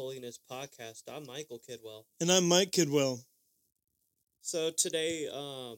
another 0.00 0.20
Pitch 0.20 0.38
Towards 0.48 0.48
Holiness 0.50 1.02
podcast. 1.08 1.14
I'm 1.14 1.26
Michael 1.26 1.58
Kidwell. 1.58 2.04
And 2.20 2.30
I'm 2.30 2.48
Mike 2.48 2.70
Kidwell. 2.70 3.18
So 4.40 4.70
today, 4.76 5.28
um, 5.32 5.76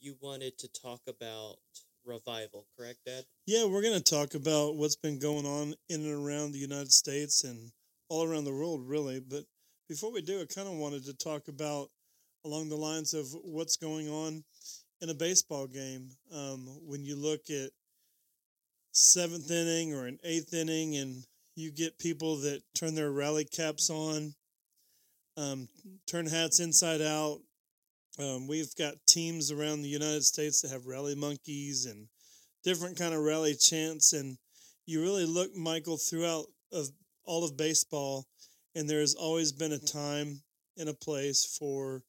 you 0.00 0.16
wanted 0.20 0.58
to 0.58 0.68
talk 0.68 1.00
about 1.08 1.56
revival, 2.04 2.66
correct, 2.76 3.00
Dad? 3.06 3.24
Yeah, 3.46 3.66
we're 3.66 3.82
going 3.82 4.00
to 4.00 4.02
talk 4.02 4.34
about 4.34 4.76
what's 4.76 4.96
been 4.96 5.18
going 5.18 5.46
on 5.46 5.74
in 5.88 6.02
and 6.02 6.26
around 6.26 6.52
the 6.52 6.58
United 6.58 6.92
States 6.92 7.44
and 7.44 7.70
all 8.08 8.24
around 8.24 8.44
the 8.44 8.52
world, 8.52 8.82
really. 8.86 9.20
But 9.20 9.44
before 9.88 10.12
we 10.12 10.22
do, 10.22 10.40
I 10.40 10.46
kind 10.52 10.68
of 10.68 10.74
wanted 10.74 11.04
to 11.06 11.14
talk 11.14 11.48
about 11.48 11.88
along 12.44 12.68
the 12.68 12.76
lines 12.76 13.14
of 13.14 13.26
what's 13.44 13.76
going 13.76 14.08
on 14.08 14.44
in 15.00 15.10
a 15.10 15.14
baseball 15.14 15.66
game. 15.66 16.10
Um, 16.32 16.68
when 16.86 17.04
you 17.04 17.16
look 17.16 17.42
at 17.50 17.70
seventh 18.92 19.50
inning 19.50 19.94
or 19.94 20.06
an 20.06 20.18
eighth 20.24 20.52
inning, 20.52 20.96
and 20.96 21.24
you 21.54 21.70
get 21.70 21.98
people 21.98 22.36
that 22.38 22.62
turn 22.74 22.94
their 22.94 23.10
rally 23.10 23.44
caps 23.44 23.90
on, 23.90 24.34
um, 25.36 25.68
turn 26.06 26.26
hats 26.26 26.60
inside 26.60 27.00
out. 27.00 27.40
Um, 28.18 28.46
we've 28.46 28.74
got 28.76 28.94
teams 29.08 29.50
around 29.50 29.82
the 29.82 29.88
United 29.88 30.22
States 30.22 30.60
that 30.60 30.70
have 30.70 30.86
rally 30.86 31.14
monkeys 31.14 31.86
and 31.86 32.08
different 32.62 32.98
kind 32.98 33.14
of 33.14 33.20
rally 33.20 33.54
chants, 33.54 34.12
and 34.12 34.36
you 34.86 35.00
really 35.00 35.26
look, 35.26 35.54
Michael, 35.54 35.96
throughout 35.96 36.46
of 36.72 36.88
all 37.24 37.44
of 37.44 37.56
baseball, 37.56 38.26
and 38.74 38.88
there 38.88 39.00
has 39.00 39.14
always 39.14 39.52
been 39.52 39.72
a 39.72 39.78
time 39.78 40.42
and 40.76 40.88
a 40.88 40.94
place 40.94 41.56
for 41.58 42.02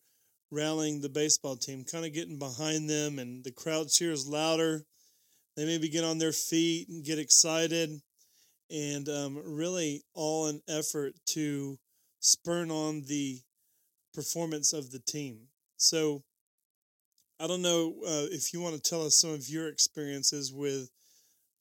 rallying 0.51 1.01
the 1.01 1.09
baseball 1.09 1.55
team, 1.55 1.83
kind 1.83 2.05
of 2.05 2.13
getting 2.13 2.37
behind 2.37 2.89
them, 2.89 3.19
and 3.19 3.43
the 3.43 3.51
crowd 3.51 3.87
cheers 3.89 4.27
louder. 4.27 4.83
They 5.55 5.65
maybe 5.65 5.89
get 5.89 6.03
on 6.03 6.17
their 6.17 6.31
feet 6.31 6.89
and 6.89 7.03
get 7.03 7.19
excited, 7.19 7.89
and 8.73 9.07
um, 9.07 9.39
really 9.45 10.03
all 10.15 10.47
an 10.47 10.61
effort 10.67 11.13
to 11.27 11.77
spurn 12.19 12.71
on 12.71 13.03
the 13.07 13.39
performance 14.13 14.73
of 14.73 14.91
the 14.91 14.99
team. 14.99 15.47
So, 15.77 16.23
I 17.39 17.47
don't 17.47 17.61
know 17.61 17.95
uh, 18.05 18.27
if 18.31 18.53
you 18.53 18.61
want 18.61 18.75
to 18.75 18.89
tell 18.89 19.05
us 19.05 19.17
some 19.17 19.31
of 19.31 19.47
your 19.49 19.67
experiences 19.67 20.51
with 20.51 20.89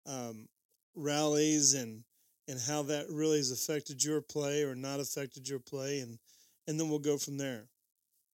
um, 0.06 0.48
rallies 0.94 1.74
and 1.74 2.05
and 2.48 2.58
how 2.60 2.83
that 2.83 3.06
really 3.08 3.38
has 3.38 3.50
affected 3.52 4.02
your 4.02 4.20
play 4.20 4.64
or 4.64 4.74
not 4.74 5.00
affected 5.00 5.48
your 5.48 5.60
play, 5.60 6.00
and 6.00 6.18
and 6.66 6.78
then 6.78 6.88
we'll 6.88 6.98
go 6.98 7.16
from 7.16 7.38
there. 7.38 7.68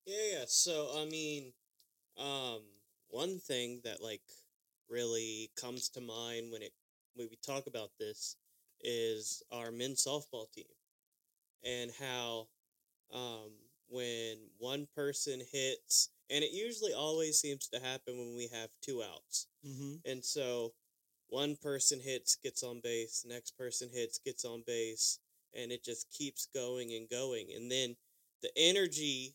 Yeah, 0.07 0.39
yeah. 0.39 0.45
So 0.47 0.91
I 0.97 1.05
mean, 1.07 1.53
um, 2.19 2.61
one 3.09 3.39
thing 3.39 3.81
that 3.85 4.03
like 4.03 4.23
really 4.89 5.51
comes 5.61 5.89
to 5.91 6.01
mind 6.01 6.53
when 6.53 6.63
it 6.63 6.73
when 7.15 7.29
we 7.31 7.39
talk 7.45 7.67
about 7.67 7.91
this 7.99 8.37
is 8.83 9.43
our 9.53 9.71
men's 9.71 10.05
softball 10.05 10.51
team 10.53 10.65
and 11.65 11.91
how 11.99 12.47
um, 13.13 13.51
when 13.89 14.37
one 14.59 14.87
person 14.95 15.41
hits, 15.53 16.11
and 16.31 16.45
it 16.45 16.53
usually 16.53 16.93
always 16.93 17.39
seems 17.41 17.69
to 17.69 17.81
happen 17.81 18.19
when 18.19 18.37
we 18.37 18.49
have 18.53 18.71
two 18.83 19.03
outs, 19.03 19.47
Mm-hmm. 19.67 19.95
and 20.05 20.25
so 20.25 20.73
one 21.29 21.57
person 21.63 22.01
hits, 22.01 22.37
gets 22.37 22.63
on 22.63 22.81
base, 22.83 23.25
next 23.29 23.57
person 23.59 23.89
hits, 23.93 24.19
gets 24.19 24.45
on 24.45 24.63
base, 24.67 25.19
and 25.55 25.73
it 25.73 25.85
just 25.85 26.11
keeps 26.11 26.49
going 26.55 26.93
and 26.95 27.09
going, 27.09 27.49
and 27.55 27.71
then 27.71 27.97
the 28.43 28.51
energy 28.57 29.35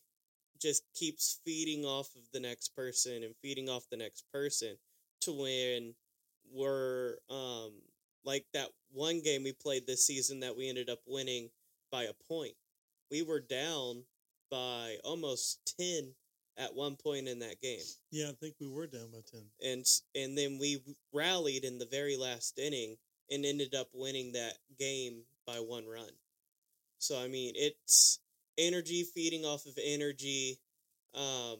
just 0.60 0.84
keeps 0.94 1.40
feeding 1.44 1.84
off 1.84 2.08
of 2.16 2.22
the 2.32 2.40
next 2.40 2.74
person 2.76 3.22
and 3.24 3.34
feeding 3.42 3.68
off 3.68 3.84
the 3.90 3.96
next 3.96 4.24
person 4.32 4.76
to 5.20 5.32
when 5.32 5.94
we're 6.52 7.16
um 7.30 7.72
like 8.24 8.46
that 8.52 8.68
one 8.92 9.20
game 9.20 9.42
we 9.42 9.52
played 9.52 9.86
this 9.86 10.06
season 10.06 10.40
that 10.40 10.56
we 10.56 10.68
ended 10.68 10.88
up 10.88 11.00
winning 11.06 11.50
by 11.90 12.04
a 12.04 12.12
point. 12.28 12.54
We 13.10 13.22
were 13.22 13.40
down 13.40 14.04
by 14.50 14.96
almost 15.04 15.74
10 15.78 16.14
at 16.56 16.74
one 16.74 16.96
point 16.96 17.28
in 17.28 17.40
that 17.40 17.60
game. 17.60 17.80
Yeah, 18.10 18.28
I 18.28 18.32
think 18.32 18.54
we 18.60 18.68
were 18.68 18.86
down 18.86 19.10
by 19.12 19.20
ten. 19.30 19.42
And 19.62 19.84
and 20.14 20.36
then 20.36 20.58
we 20.58 20.82
rallied 21.12 21.64
in 21.64 21.78
the 21.78 21.86
very 21.86 22.16
last 22.16 22.58
inning 22.58 22.96
and 23.30 23.44
ended 23.44 23.74
up 23.74 23.88
winning 23.92 24.32
that 24.32 24.54
game 24.78 25.22
by 25.46 25.56
one 25.56 25.86
run. 25.86 26.10
So 26.98 27.20
I 27.20 27.28
mean, 27.28 27.52
it's 27.56 28.20
energy 28.58 29.04
feeding 29.14 29.44
off 29.44 29.66
of 29.66 29.78
energy. 29.82 30.58
Um, 31.14 31.58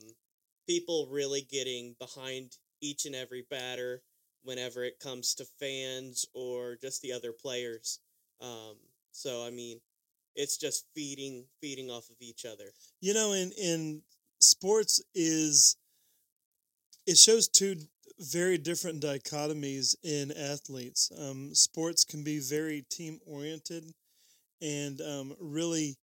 people 0.68 1.08
really 1.10 1.42
getting 1.42 1.96
behind 1.98 2.56
each 2.80 3.06
and 3.06 3.14
every 3.14 3.44
batter 3.50 4.02
whenever 4.44 4.84
it 4.84 5.00
comes 5.00 5.34
to 5.34 5.44
fans 5.58 6.26
or 6.34 6.76
just 6.80 7.02
the 7.02 7.12
other 7.12 7.32
players. 7.32 7.98
Um, 8.40 8.76
so 9.12 9.44
I 9.44 9.50
mean, 9.50 9.80
it's 10.34 10.56
just 10.56 10.86
feeding 10.94 11.46
feeding 11.60 11.90
off 11.90 12.10
of 12.10 12.16
each 12.20 12.44
other. 12.44 12.70
You 13.00 13.14
know, 13.14 13.32
in 13.32 13.52
in 13.52 14.02
sports 14.40 15.02
is 15.14 15.76
it 17.06 17.18
shows 17.18 17.48
two 17.48 17.76
very 18.18 18.58
different 18.58 19.02
dichotomies 19.02 19.96
in 20.02 20.32
athletes. 20.32 21.10
Um, 21.18 21.54
sports 21.54 22.04
can 22.04 22.22
be 22.22 22.38
very 22.38 22.84
team 22.90 23.18
oriented 23.26 23.84
and 24.62 25.00
um, 25.00 25.34
really 25.40 25.96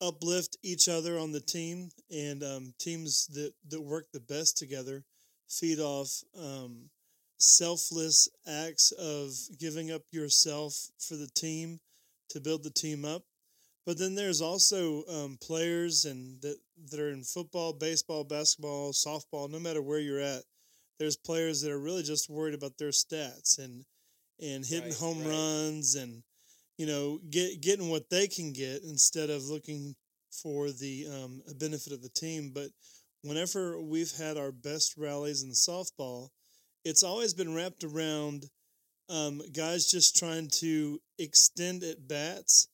uplift 0.00 0.56
each 0.62 0.88
other 0.88 1.18
on 1.18 1.32
the 1.32 1.40
team, 1.40 1.88
and 2.10 2.42
um, 2.42 2.74
teams 2.78 3.26
that 3.28 3.52
that 3.68 3.80
work 3.80 4.06
the 4.12 4.20
best 4.20 4.56
together 4.56 5.04
feed 5.48 5.78
off 5.80 6.10
um, 6.38 6.90
selfless 7.38 8.28
acts 8.46 8.92
of 8.92 9.30
giving 9.58 9.90
up 9.90 10.02
yourself 10.12 10.74
for 10.98 11.16
the 11.16 11.28
team 11.34 11.80
to 12.30 12.40
build 12.40 12.62
the 12.64 12.70
team 12.70 13.04
up. 13.04 13.22
But 13.86 13.98
then 13.98 14.14
there's 14.14 14.40
also 14.40 15.04
um, 15.06 15.38
players 15.40 16.04
and 16.04 16.40
that 16.42 16.56
that 16.90 17.00
are 17.00 17.10
in 17.10 17.22
football, 17.24 17.72
baseball, 17.72 18.24
basketball, 18.24 18.92
softball. 18.92 19.50
No 19.50 19.58
matter 19.58 19.82
where 19.82 19.98
you're 20.00 20.20
at, 20.20 20.42
there's 20.98 21.16
players 21.16 21.60
that 21.60 21.70
are 21.70 21.78
really 21.80 22.02
just 22.02 22.30
worried 22.30 22.54
about 22.54 22.78
their 22.78 22.90
stats 22.90 23.58
and 23.58 23.84
and 24.40 24.64
hitting 24.64 24.90
Right, 24.90 24.98
home 24.98 25.22
right. 25.22 25.28
runs 25.28 25.94
and 25.94 26.22
you 26.78 26.86
know 26.86 27.20
get 27.30 27.60
getting 27.60 27.90
what 27.90 28.10
they 28.10 28.26
can 28.26 28.52
get 28.52 28.82
instead 28.82 29.30
of 29.30 29.44
looking 29.44 29.94
for 30.30 30.70
the 30.70 31.06
um, 31.08 31.42
benefit 31.58 31.92
of 31.92 32.02
the 32.02 32.08
team. 32.10 32.50
But 32.54 32.70
whenever 33.24 33.80
we've 33.80 34.12
had 34.12 34.36
our 34.36 34.52
best 34.52 34.94
rallies 34.96 35.42
in 35.42 35.50
softball, 35.50 36.28
it's 36.84 37.02
always 37.02 37.32
been 37.32 37.54
wrapped 37.54 37.82
around 37.82 38.44
um, 39.08 39.40
guys 39.52 39.90
just 39.90 40.16
trying 40.16 40.48
to 40.60 41.00
extend 41.18 41.82
at 41.82 42.06
bats 42.06 42.68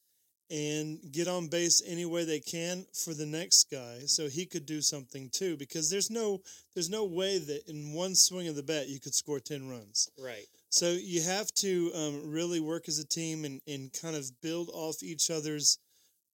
and 0.50 0.98
get 1.12 1.28
on 1.28 1.46
base 1.46 1.80
any 1.86 2.04
way 2.04 2.24
they 2.24 2.40
can 2.40 2.84
for 2.92 3.14
the 3.14 3.26
next 3.26 3.70
guy 3.70 4.00
so 4.06 4.28
he 4.28 4.44
could 4.44 4.66
do 4.66 4.80
something 4.80 5.30
too 5.32 5.56
because 5.56 5.88
there's 5.90 6.10
no 6.10 6.40
there's 6.74 6.90
no 6.90 7.04
way 7.04 7.38
that 7.38 7.62
in 7.68 7.92
one 7.92 8.16
swing 8.16 8.48
of 8.48 8.56
the 8.56 8.62
bat 8.62 8.88
you 8.88 8.98
could 8.98 9.14
score 9.14 9.38
10 9.38 9.68
runs 9.68 10.10
Right. 10.18 10.46
so 10.68 10.90
you 10.90 11.22
have 11.22 11.52
to 11.54 11.92
um, 11.94 12.32
really 12.32 12.58
work 12.58 12.88
as 12.88 12.98
a 12.98 13.06
team 13.06 13.44
and, 13.44 13.60
and 13.68 13.92
kind 13.92 14.16
of 14.16 14.28
build 14.40 14.70
off 14.72 15.04
each 15.04 15.30
other's 15.30 15.78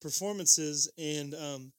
performances 0.00 0.90
and 0.98 1.34
um, 1.34 1.72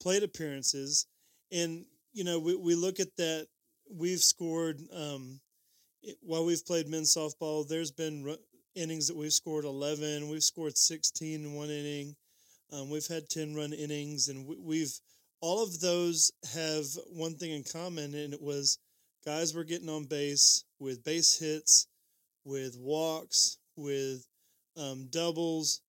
plate 0.00 0.22
appearances 0.22 1.06
and 1.52 1.84
you 2.12 2.24
know 2.24 2.38
we, 2.38 2.54
we 2.54 2.74
look 2.74 3.00
at 3.00 3.14
that 3.16 3.46
we've 3.92 4.20
scored 4.20 4.80
um, 4.94 5.40
it- 6.02 6.18
while 6.22 6.44
we've 6.44 6.64
played 6.66 6.88
men's 6.88 7.14
softball 7.14 7.66
there's 7.66 7.90
been 7.92 8.22
ru- 8.24 8.36
innings 8.74 9.08
that 9.08 9.16
we've 9.16 9.32
scored 9.32 9.64
11 9.64 10.28
we've 10.28 10.42
scored 10.42 10.76
16 10.76 11.44
in 11.44 11.54
one 11.54 11.70
inning. 11.70 12.14
Um, 12.72 12.88
we've 12.88 13.06
had 13.08 13.28
10 13.28 13.54
run 13.54 13.72
innings 13.72 14.28
and 14.28 14.46
we, 14.46 14.56
we've 14.56 14.92
all 15.40 15.62
of 15.62 15.80
those 15.80 16.30
have 16.54 16.84
one 17.12 17.34
thing 17.34 17.50
in 17.50 17.64
common 17.64 18.14
and 18.14 18.32
it 18.32 18.40
was 18.40 18.78
guys 19.24 19.54
were 19.54 19.64
getting 19.64 19.88
on 19.88 20.04
base 20.04 20.64
with 20.78 21.02
base 21.02 21.38
hits 21.38 21.88
with 22.44 22.76
walks 22.78 23.58
with 23.76 24.24
um, 24.76 25.08
doubles 25.10 25.80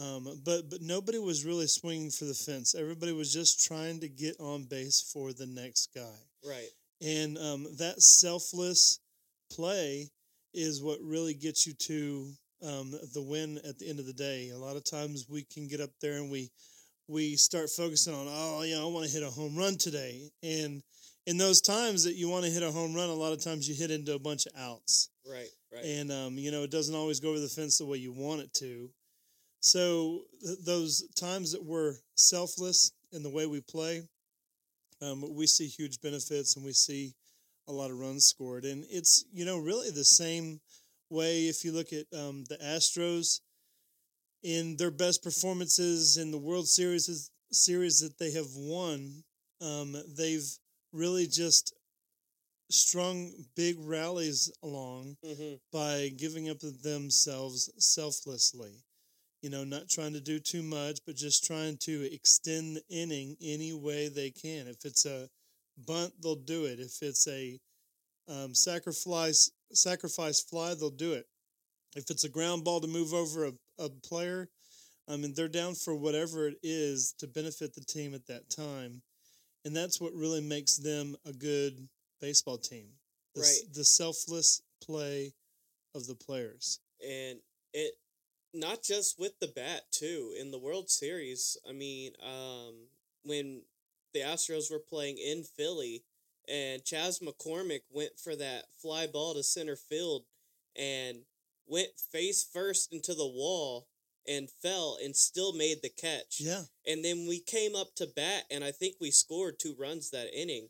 um, 0.00 0.40
but 0.44 0.70
but 0.70 0.80
nobody 0.80 1.18
was 1.18 1.44
really 1.44 1.66
swinging 1.66 2.10
for 2.10 2.24
the 2.24 2.34
fence 2.34 2.74
everybody 2.74 3.12
was 3.12 3.32
just 3.32 3.64
trying 3.64 4.00
to 4.00 4.08
get 4.08 4.34
on 4.40 4.64
base 4.64 5.00
for 5.12 5.32
the 5.32 5.46
next 5.46 5.90
guy 5.94 6.18
Right. 6.48 6.68
and 7.00 7.36
um, 7.38 7.66
that 7.78 8.00
selfless 8.00 8.98
play 9.50 10.10
is 10.54 10.82
what 10.82 10.98
really 11.02 11.34
gets 11.34 11.66
you 11.66 11.74
to 11.74 12.30
um, 12.62 12.92
the 13.14 13.22
win 13.22 13.58
at 13.68 13.78
the 13.78 13.88
end 13.88 13.98
of 13.98 14.06
the 14.06 14.12
day. 14.12 14.50
A 14.50 14.56
lot 14.58 14.76
of 14.76 14.84
times 14.84 15.26
we 15.28 15.42
can 15.42 15.66
get 15.66 15.80
up 15.80 15.90
there 16.00 16.14
and 16.14 16.30
we 16.30 16.50
we 17.08 17.34
start 17.36 17.68
focusing 17.70 18.14
on 18.14 18.26
oh 18.30 18.62
yeah 18.62 18.80
I 18.80 18.84
want 18.84 19.04
to 19.06 19.12
hit 19.12 19.22
a 19.26 19.30
home 19.30 19.56
run 19.56 19.76
today, 19.76 20.30
and 20.42 20.80
in 21.26 21.38
those 21.38 21.60
times 21.60 22.04
that 22.04 22.14
you 22.14 22.28
want 22.28 22.44
to 22.44 22.50
hit 22.50 22.62
a 22.62 22.70
home 22.70 22.94
run, 22.94 23.08
a 23.08 23.14
lot 23.14 23.32
of 23.32 23.42
times 23.42 23.68
you 23.68 23.74
hit 23.74 23.90
into 23.90 24.14
a 24.14 24.18
bunch 24.18 24.46
of 24.46 24.52
outs, 24.58 25.08
Right. 25.28 25.48
Right. 25.72 25.84
and 25.84 26.12
um, 26.12 26.38
you 26.38 26.50
know 26.52 26.62
it 26.62 26.70
doesn't 26.70 26.94
always 26.94 27.18
go 27.18 27.30
over 27.30 27.40
the 27.40 27.48
fence 27.48 27.78
the 27.78 27.86
way 27.86 27.98
you 27.98 28.12
want 28.12 28.42
it 28.42 28.52
to. 28.54 28.88
So 29.62 30.24
th- 30.42 30.58
those 30.64 31.08
times 31.16 31.52
that 31.52 31.64
we're 31.64 31.96
selfless 32.16 32.92
in 33.12 33.24
the 33.24 33.30
way 33.30 33.46
we 33.46 33.62
play, 33.62 34.04
um, 35.02 35.34
we 35.34 35.46
see 35.46 35.66
huge 35.68 36.00
benefits 36.00 36.56
and 36.56 36.64
we 36.64 36.72
see 36.72 37.14
a 37.68 37.72
lot 37.72 37.90
of 37.90 37.98
runs 38.00 38.26
scored. 38.26 38.64
And 38.64 38.84
it's, 38.90 39.24
you 39.32 39.44
know, 39.44 39.58
really 39.58 39.90
the 39.90 40.04
same 40.04 40.60
way 41.10 41.48
if 41.48 41.64
you 41.64 41.72
look 41.72 41.92
at 41.92 42.06
um, 42.18 42.44
the 42.48 42.58
Astros. 42.58 43.40
in 44.42 44.76
their 44.76 44.90
best 44.90 45.22
performances 45.22 46.16
in 46.16 46.30
the 46.30 46.38
World 46.38 46.68
Series 46.68 47.30
series 47.52 48.00
that 48.00 48.18
they 48.18 48.30
have 48.32 48.54
won, 48.56 49.24
um, 49.60 49.96
they've 50.16 50.48
really 50.92 51.26
just 51.26 51.74
strung 52.70 53.32
big 53.56 53.76
rallies 53.80 54.50
along 54.62 55.16
hmm 55.24 55.54
by 55.72 56.10
giving 56.16 56.50
up 56.50 56.58
themselves 56.60 57.70
selflessly. 57.78 58.82
You 59.42 59.50
know, 59.50 59.64
not 59.64 59.88
trying 59.88 60.12
to 60.12 60.20
do 60.20 60.38
too 60.38 60.62
much, 60.62 61.00
but 61.04 61.16
just 61.16 61.44
trying 61.44 61.76
to 61.78 62.14
extend 62.14 62.76
the 62.76 62.82
inning 62.88 63.36
any 63.42 63.72
way 63.72 64.08
they 64.08 64.30
can. 64.30 64.68
If 64.68 64.84
it's 64.84 65.04
a 65.04 65.28
bunt, 65.86 66.14
they'll 66.22 66.36
do 66.36 66.64
it. 66.66 66.78
If 66.78 67.02
it's 67.02 67.26
a 67.26 67.58
um, 68.28 68.54
sacrifice 68.54 69.50
sacrifice 69.72 70.40
fly, 70.40 70.74
they'll 70.74 70.90
do 70.90 71.12
it. 71.12 71.26
If 71.96 72.08
it's 72.08 72.24
a 72.24 72.28
ground 72.28 72.64
ball 72.64 72.80
to 72.80 72.86
move 72.86 73.12
over 73.12 73.46
a, 73.46 73.52
a 73.78 73.88
player, 73.88 74.48
I 75.08 75.16
mean, 75.16 75.34
they're 75.34 75.48
down 75.48 75.74
for 75.74 75.94
whatever 75.94 76.46
it 76.48 76.58
is 76.62 77.14
to 77.18 77.26
benefit 77.26 77.74
the 77.74 77.84
team 77.84 78.14
at 78.14 78.26
that 78.28 78.48
time. 78.48 79.02
And 79.64 79.76
that's 79.76 80.00
what 80.00 80.12
really 80.14 80.40
makes 80.40 80.76
them 80.76 81.16
a 81.26 81.32
good 81.32 81.88
baseball 82.20 82.58
team. 82.58 82.86
The, 83.34 83.40
Right. 83.40 83.74
the 83.74 83.84
selfless 83.84 84.62
play 84.84 85.32
of 85.94 86.06
the 86.06 86.14
players. 86.14 86.78
and 87.04 87.40
it 87.74 87.94
not 88.54 88.82
just 88.82 89.18
with 89.18 89.38
the 89.40 89.48
bat 89.48 89.82
too 89.90 90.34
in 90.38 90.50
the 90.50 90.58
World 90.58 90.90
Series. 90.90 91.56
I 91.68 91.72
mean, 91.72 92.12
um, 92.22 92.88
when 93.24 93.62
the 94.12 94.20
Astros 94.20 94.70
were 94.70 94.78
playing 94.78 95.18
in 95.18 95.42
Philly, 95.42 96.04
and 96.48 96.84
Chas 96.84 97.20
McCormick 97.20 97.82
went 97.90 98.18
for 98.18 98.34
that 98.36 98.64
fly 98.80 99.06
ball 99.06 99.34
to 99.34 99.42
center 99.42 99.76
field, 99.76 100.24
and 100.76 101.18
went 101.66 101.98
face 102.10 102.44
first 102.44 102.92
into 102.92 103.14
the 103.14 103.26
wall 103.26 103.86
and 104.26 104.48
fell 104.50 104.98
and 105.02 105.16
still 105.16 105.52
made 105.52 105.78
the 105.82 105.88
catch. 105.88 106.38
Yeah. 106.40 106.62
And 106.86 107.04
then 107.04 107.26
we 107.28 107.40
came 107.40 107.74
up 107.74 107.94
to 107.96 108.06
bat, 108.06 108.44
and 108.50 108.62
I 108.62 108.70
think 108.70 108.96
we 109.00 109.10
scored 109.10 109.58
two 109.58 109.74
runs 109.78 110.10
that 110.10 110.32
inning. 110.34 110.68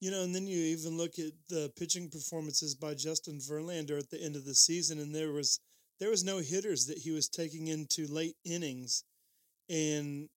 You 0.00 0.10
know, 0.10 0.22
and 0.22 0.34
then 0.34 0.46
you 0.46 0.58
even 0.58 0.96
look 0.96 1.18
at 1.18 1.32
the 1.50 1.70
pitching 1.76 2.08
performances 2.08 2.74
by 2.74 2.94
Justin 2.94 3.38
Verlander 3.38 3.98
at 3.98 4.08
the 4.08 4.22
end 4.22 4.34
of 4.34 4.46
the 4.46 4.54
season, 4.54 4.98
and 4.98 5.14
there 5.14 5.32
was 5.32 5.60
there 6.00 6.10
was 6.10 6.24
no 6.24 6.38
hitters 6.38 6.86
that 6.86 6.98
he 6.98 7.10
was 7.10 7.28
taking 7.28 7.68
into 7.68 8.06
late 8.06 8.36
innings, 8.44 9.04
and 9.68 10.28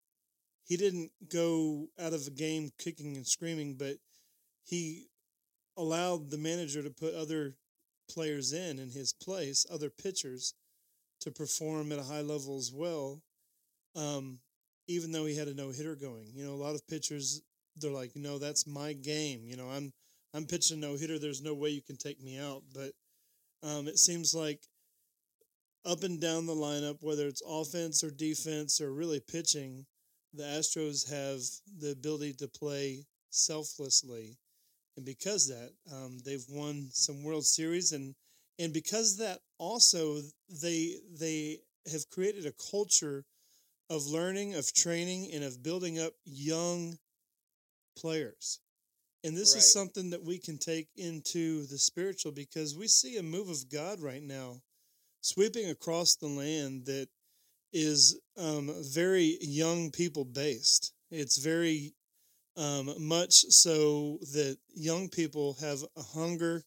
he 0.65 0.77
didn't 0.77 1.11
go 1.31 1.87
out 1.99 2.13
of 2.13 2.25
the 2.25 2.31
game 2.31 2.69
kicking 2.77 3.15
and 3.15 3.25
screaming, 3.25 3.75
but 3.75 3.95
he 4.65 5.07
allowed 5.77 6.29
the 6.29 6.37
manager 6.37 6.83
to 6.83 6.89
put 6.89 7.15
other 7.15 7.55
players 8.09 8.53
in 8.53 8.77
in 8.77 8.91
his 8.91 9.13
place, 9.13 9.65
other 9.71 9.89
pitchers, 9.89 10.53
to 11.21 11.31
perform 11.31 11.91
at 11.91 11.99
a 11.99 12.03
high 12.03 12.21
level 12.21 12.57
as 12.57 12.71
well. 12.73 13.21
Um, 13.95 14.39
even 14.87 15.11
though 15.11 15.25
he 15.25 15.35
had 15.37 15.47
a 15.47 15.53
no 15.53 15.69
hitter 15.69 15.95
going, 15.95 16.27
you 16.33 16.45
know, 16.45 16.53
a 16.53 16.63
lot 16.63 16.75
of 16.75 16.87
pitchers 16.87 17.41
they're 17.77 17.91
like, 17.91 18.11
no, 18.15 18.37
that's 18.37 18.67
my 18.67 18.93
game. 18.93 19.41
You 19.45 19.57
know, 19.57 19.69
I'm 19.69 19.91
I'm 20.33 20.45
pitching 20.45 20.79
no 20.79 20.95
hitter. 20.95 21.19
There's 21.19 21.41
no 21.41 21.53
way 21.53 21.69
you 21.69 21.81
can 21.81 21.97
take 21.97 22.21
me 22.21 22.39
out. 22.39 22.63
But 22.73 22.91
um, 23.67 23.87
it 23.87 23.99
seems 23.99 24.33
like 24.33 24.59
up 25.85 26.03
and 26.03 26.19
down 26.19 26.45
the 26.45 26.53
lineup, 26.55 26.97
whether 27.01 27.27
it's 27.27 27.41
offense 27.45 28.03
or 28.03 28.11
defense 28.11 28.79
or 28.81 28.91
really 28.93 29.19
pitching, 29.19 29.85
the 30.33 30.43
Astros 30.43 31.09
have 31.09 31.41
the 31.79 31.91
ability 31.91 32.33
to 32.35 32.47
play 32.47 33.05
selflessly, 33.29 34.37
and 34.97 35.05
because 35.05 35.47
that, 35.47 35.73
um, 35.91 36.19
they've 36.25 36.45
won 36.49 36.89
some 36.91 37.23
World 37.23 37.45
Series, 37.45 37.91
and 37.91 38.15
and 38.59 38.73
because 38.73 39.17
that, 39.17 39.39
also 39.57 40.21
they 40.49 40.99
they 41.19 41.59
have 41.91 42.09
created 42.09 42.45
a 42.45 42.53
culture 42.71 43.25
of 43.89 44.05
learning, 44.07 44.55
of 44.55 44.73
training, 44.73 45.31
and 45.33 45.43
of 45.43 45.61
building 45.63 45.99
up 45.99 46.13
young 46.25 46.97
players. 47.97 48.59
And 49.23 49.35
this 49.37 49.53
Right. 49.53 49.59
is 49.59 49.71
something 49.71 50.09
that 50.11 50.23
we 50.23 50.37
can 50.39 50.57
take 50.57 50.89
into 50.95 51.65
the 51.67 51.77
spiritual 51.77 52.31
because 52.31 52.75
we 52.75 52.87
see 52.87 53.17
a 53.17 53.23
move 53.23 53.49
of 53.49 53.69
God 53.69 54.01
right 54.01 54.23
now 54.23 54.61
sweeping 55.23 55.69
across 55.69 56.15
the 56.15 56.27
land 56.27 56.85
that 56.85 57.07
is 57.71 58.19
um, 58.37 58.69
very 58.93 59.37
young 59.41 59.89
people 59.89 60.25
based. 60.25 60.93
It's 61.09 61.37
very 61.37 61.93
um, 62.57 62.93
much 62.99 63.33
so 63.49 64.19
that 64.33 64.57
young 64.75 65.09
people 65.09 65.57
have 65.61 65.79
a 65.97 66.01
hunger 66.01 66.63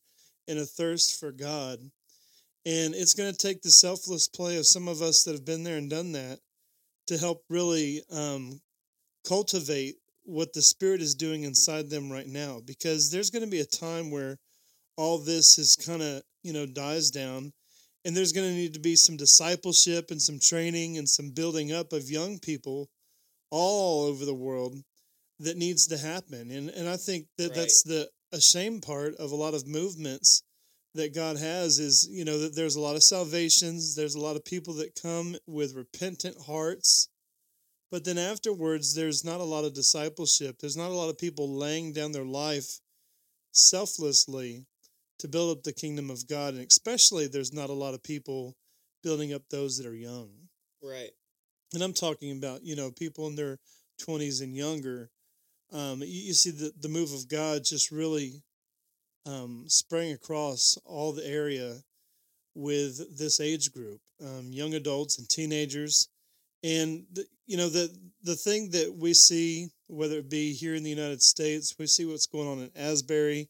and 0.48 0.58
a 0.58 0.64
thirst 0.64 1.20
for 1.20 1.32
God. 1.32 1.78
And 2.64 2.94
it's 2.94 3.14
going 3.14 3.30
to 3.32 3.38
take 3.38 3.62
the 3.62 3.70
selfless 3.70 4.26
play 4.26 4.56
of 4.56 4.66
some 4.66 4.88
of 4.88 5.02
us 5.02 5.22
that 5.22 5.32
have 5.32 5.44
been 5.44 5.62
there 5.62 5.76
and 5.76 5.90
done 5.90 6.12
that 6.12 6.40
to 7.08 7.18
help 7.18 7.44
really 7.48 8.02
um, 8.10 8.60
cultivate 9.28 9.96
what 10.24 10.52
the 10.52 10.62
Spirit 10.62 11.00
is 11.00 11.14
doing 11.14 11.44
inside 11.44 11.88
them 11.88 12.10
right 12.10 12.26
now. 12.26 12.60
Because 12.64 13.10
there's 13.10 13.30
going 13.30 13.44
to 13.44 13.50
be 13.50 13.60
a 13.60 13.66
time 13.66 14.10
where 14.10 14.38
all 14.96 15.18
this 15.18 15.58
is 15.58 15.76
kind 15.76 16.02
of, 16.02 16.22
you 16.42 16.52
know, 16.52 16.66
dies 16.66 17.10
down. 17.10 17.52
And 18.06 18.16
there's 18.16 18.32
going 18.32 18.48
to 18.48 18.54
need 18.54 18.74
to 18.74 18.80
be 18.80 18.94
some 18.94 19.16
discipleship 19.16 20.12
and 20.12 20.22
some 20.22 20.38
training 20.38 20.96
and 20.96 21.08
some 21.08 21.30
building 21.30 21.72
up 21.72 21.92
of 21.92 22.08
young 22.08 22.38
people 22.38 22.88
all 23.50 24.04
over 24.04 24.24
the 24.24 24.32
world 24.32 24.76
that 25.40 25.56
needs 25.56 25.88
to 25.88 25.98
happen. 25.98 26.52
And 26.52 26.70
and 26.70 26.88
I 26.88 26.96
think 26.96 27.26
that 27.36 27.48
Right. 27.48 27.54
that's 27.56 27.82
the 27.82 28.08
a 28.30 28.40
shame 28.40 28.80
part 28.80 29.16
of 29.16 29.32
a 29.32 29.36
lot 29.36 29.54
of 29.54 29.66
movements 29.66 30.42
that 30.94 31.14
God 31.14 31.36
has 31.36 31.80
is, 31.80 32.08
you 32.08 32.24
know, 32.24 32.38
that 32.38 32.54
there's 32.54 32.76
a 32.76 32.80
lot 32.80 32.94
of 32.94 33.02
salvations, 33.02 33.96
there's 33.96 34.14
a 34.14 34.20
lot 34.20 34.36
of 34.36 34.44
people 34.44 34.74
that 34.74 35.00
come 35.00 35.36
with 35.46 35.74
repentant 35.74 36.36
hearts. 36.46 37.08
But 37.90 38.04
then 38.04 38.18
afterwards 38.18 38.94
there's 38.94 39.24
not 39.24 39.40
a 39.40 39.44
lot 39.44 39.64
of 39.64 39.74
discipleship. 39.74 40.58
There's 40.60 40.76
not 40.76 40.90
a 40.90 40.94
lot 40.94 41.10
of 41.10 41.18
people 41.18 41.48
laying 41.56 41.92
down 41.92 42.12
their 42.12 42.24
life 42.24 42.78
selflessly 43.50 44.66
to 45.18 45.28
build 45.28 45.56
up 45.56 45.64
the 45.64 45.72
kingdom 45.72 46.10
of 46.10 46.26
God, 46.26 46.54
and 46.54 46.66
especially 46.66 47.26
there's 47.26 47.52
not 47.52 47.70
a 47.70 47.74
lot 47.74 47.94
of 47.94 48.02
people 48.02 48.54
building 49.02 49.32
up 49.32 49.42
those 49.50 49.78
that 49.78 49.86
are 49.86 49.94
young 49.94 50.30
Right. 50.82 51.10
and 51.72 51.82
I'm 51.82 51.92
talking 51.92 52.36
about 52.36 52.64
you 52.64 52.76
know 52.76 52.90
people 52.90 53.26
in 53.28 53.36
their 53.36 53.58
20s 54.06 54.42
and 54.42 54.54
younger. 54.54 55.10
Um, 55.72 56.00
you, 56.00 56.06
you 56.28 56.34
see 56.34 56.50
the 56.50 56.72
the 56.80 56.88
move 56.88 57.12
of 57.12 57.28
God 57.28 57.64
just 57.64 57.90
really 57.90 58.42
um, 59.26 59.64
spraying 59.68 60.12
across 60.12 60.78
all 60.84 61.12
the 61.12 61.26
area 61.26 61.82
with 62.54 63.18
this 63.18 63.40
age 63.40 63.72
group, 63.72 64.00
um, 64.24 64.50
young 64.50 64.74
adults 64.74 65.18
and 65.18 65.28
teenagers, 65.28 66.08
and 66.62 67.04
the, 67.12 67.24
you 67.46 67.56
know 67.56 67.68
the 67.68 67.94
the 68.22 68.36
thing 68.36 68.70
that 68.70 68.94
we 68.96 69.14
see, 69.14 69.68
whether 69.88 70.18
it 70.18 70.30
be 70.30 70.52
here 70.52 70.74
in 70.74 70.82
the 70.82 70.90
United 70.90 71.22
States, 71.22 71.74
we 71.78 71.86
see 71.86 72.04
what's 72.04 72.26
going 72.26 72.48
on 72.48 72.58
in 72.58 72.70
Asbury. 72.76 73.48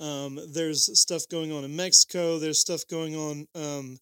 Um, 0.00 0.38
there's 0.52 1.00
stuff 1.00 1.28
going 1.30 1.52
on 1.52 1.64
in 1.64 1.76
Mexico. 1.76 2.38
There's 2.38 2.60
stuff 2.60 2.82
going 2.90 3.14
on 3.14 3.46
um, 3.54 3.98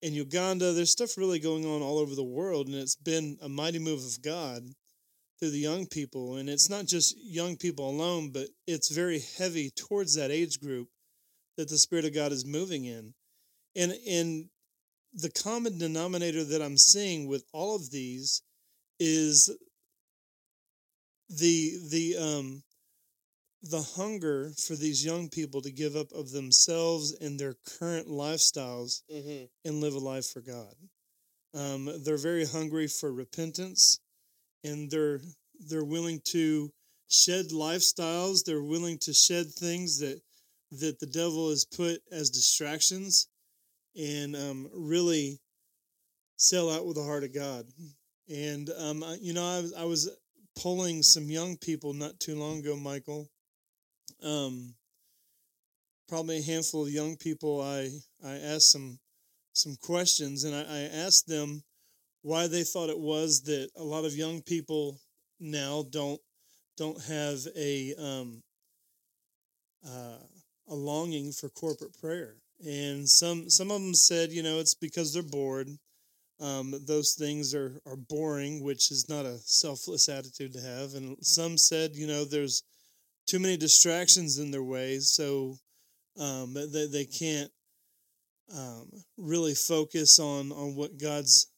in 0.00 0.14
Uganda. 0.14 0.72
There's 0.72 0.90
stuff 0.92 1.16
really 1.16 1.38
going 1.38 1.64
on 1.64 1.82
all 1.82 1.98
over 1.98 2.14
the 2.14 2.22
world, 2.22 2.68
and 2.68 2.76
it's 2.76 2.96
been 2.96 3.38
a 3.42 3.48
mighty 3.48 3.78
move 3.78 4.04
of 4.04 4.22
God 4.22 4.62
through 5.38 5.50
the 5.50 5.58
young 5.58 5.86
people. 5.86 6.36
And 6.36 6.48
it's 6.48 6.70
not 6.70 6.86
just 6.86 7.16
young 7.20 7.56
people 7.56 7.88
alone, 7.88 8.30
but 8.30 8.46
it's 8.66 8.90
very 8.90 9.20
heavy 9.38 9.70
towards 9.70 10.14
that 10.14 10.30
age 10.30 10.60
group 10.60 10.88
that 11.56 11.68
the 11.68 11.78
Spirit 11.78 12.04
of 12.04 12.14
God 12.14 12.30
is 12.32 12.46
moving 12.46 12.84
in. 12.84 13.14
And 13.74 13.92
and 14.06 14.48
the 15.12 15.30
common 15.30 15.78
denominator 15.78 16.44
that 16.44 16.62
I'm 16.62 16.78
seeing 16.78 17.26
with 17.26 17.44
all 17.52 17.74
of 17.74 17.90
these 17.90 18.42
is 18.98 19.50
the 21.28 21.72
the 21.90 22.16
um 22.18 22.62
the 23.62 23.82
hunger 23.96 24.50
for 24.66 24.74
these 24.74 25.04
young 25.04 25.28
people 25.28 25.62
to 25.62 25.70
give 25.70 25.94
up 25.96 26.10
of 26.12 26.30
themselves 26.32 27.12
and 27.20 27.38
their 27.38 27.54
current 27.78 28.08
lifestyles 28.08 29.02
Mm-hmm. 29.12 29.44
and 29.64 29.80
live 29.80 29.94
a 29.94 29.98
life 29.98 30.26
for 30.26 30.40
God. 30.40 30.74
Um, 31.54 31.88
they're 32.04 32.16
very 32.16 32.44
hungry 32.46 32.88
for 32.88 33.12
repentance, 33.12 34.00
and 34.64 34.90
they're 34.90 35.20
they're 35.68 35.84
willing 35.84 36.20
to 36.30 36.72
shed 37.08 37.46
lifestyles. 37.52 38.44
They're 38.44 38.62
willing 38.62 38.98
to 39.00 39.12
shed 39.12 39.46
things 39.52 39.98
that 40.00 40.20
that 40.72 40.98
the 40.98 41.06
devil 41.06 41.50
has 41.50 41.64
put 41.66 42.00
as 42.10 42.30
distractions, 42.30 43.28
and 43.94 44.34
um, 44.34 44.70
really 44.74 45.38
sell 46.36 46.70
out 46.70 46.86
with 46.86 46.96
the 46.96 47.04
heart 47.04 47.24
of 47.24 47.34
God. 47.34 47.66
And 48.28 48.70
um, 48.78 49.04
I- 49.04 49.18
you 49.20 49.34
know, 49.34 49.44
I 49.44 49.60
was 49.60 49.74
I 49.74 49.84
was 49.84 50.10
polling 50.58 51.02
some 51.02 51.30
young 51.30 51.56
people 51.58 51.92
not 51.92 52.18
too 52.18 52.34
long 52.34 52.58
ago, 52.60 52.76
Michael. 52.76 53.28
Um, 54.24 54.74
probably 56.08 56.38
a 56.38 56.42
handful 56.42 56.82
of 56.82 56.90
young 56.90 57.16
people. 57.16 57.60
I 57.62 57.90
I 58.24 58.34
asked 58.36 58.70
some 58.70 58.98
some 59.52 59.76
questions, 59.82 60.44
and 60.44 60.54
I, 60.54 60.60
I 60.62 60.80
asked 61.06 61.26
them 61.26 61.62
why 62.22 62.46
they 62.46 62.64
thought 62.64 62.90
it 62.90 62.98
was 62.98 63.42
that 63.42 63.70
a 63.76 63.82
lot 63.82 64.04
of 64.04 64.14
young 64.16 64.42
people 64.42 64.98
now 65.40 65.84
don't 65.90 66.20
don't 66.76 67.02
have 67.04 67.38
a 67.56 67.94
um, 67.98 68.42
uh, 69.86 70.18
a 70.68 70.74
longing 70.74 71.32
for 71.32 71.48
corporate 71.50 71.98
prayer, 72.00 72.36
and 72.64 73.08
some 73.08 73.50
some 73.50 73.70
of 73.70 73.80
them 73.80 73.94
said, 73.94 74.30
you 74.32 74.42
know, 74.42 74.58
it's 74.60 74.74
because 74.74 75.12
they're 75.12 75.22
bored. 75.22 75.68
um, 76.40 76.74
those 76.86 77.14
things 77.14 77.54
are, 77.54 77.80
are 77.86 77.96
boring, 77.96 78.62
which 78.64 78.90
is 78.90 79.08
not 79.08 79.24
a 79.24 79.38
selfless 79.38 80.08
attitude 80.08 80.52
to 80.54 80.60
have. 80.60 80.94
And 80.94 81.16
some 81.24 81.56
said, 81.56 81.94
you 81.94 82.06
know, 82.06 82.24
there's 82.24 82.62
too 83.26 83.38
many 83.38 83.56
distractions 83.56 84.38
in 84.38 84.50
their 84.50 84.62
ways, 84.62 85.10
so 85.10 85.56
um, 86.18 86.54
they, 86.54 86.86
they 86.86 87.04
can't 87.04 87.50
um, 88.54 88.90
really 89.16 89.54
focus 89.54 90.18
on, 90.18 90.52
on 90.52 90.74
what 90.74 90.98
God's, 90.98 91.50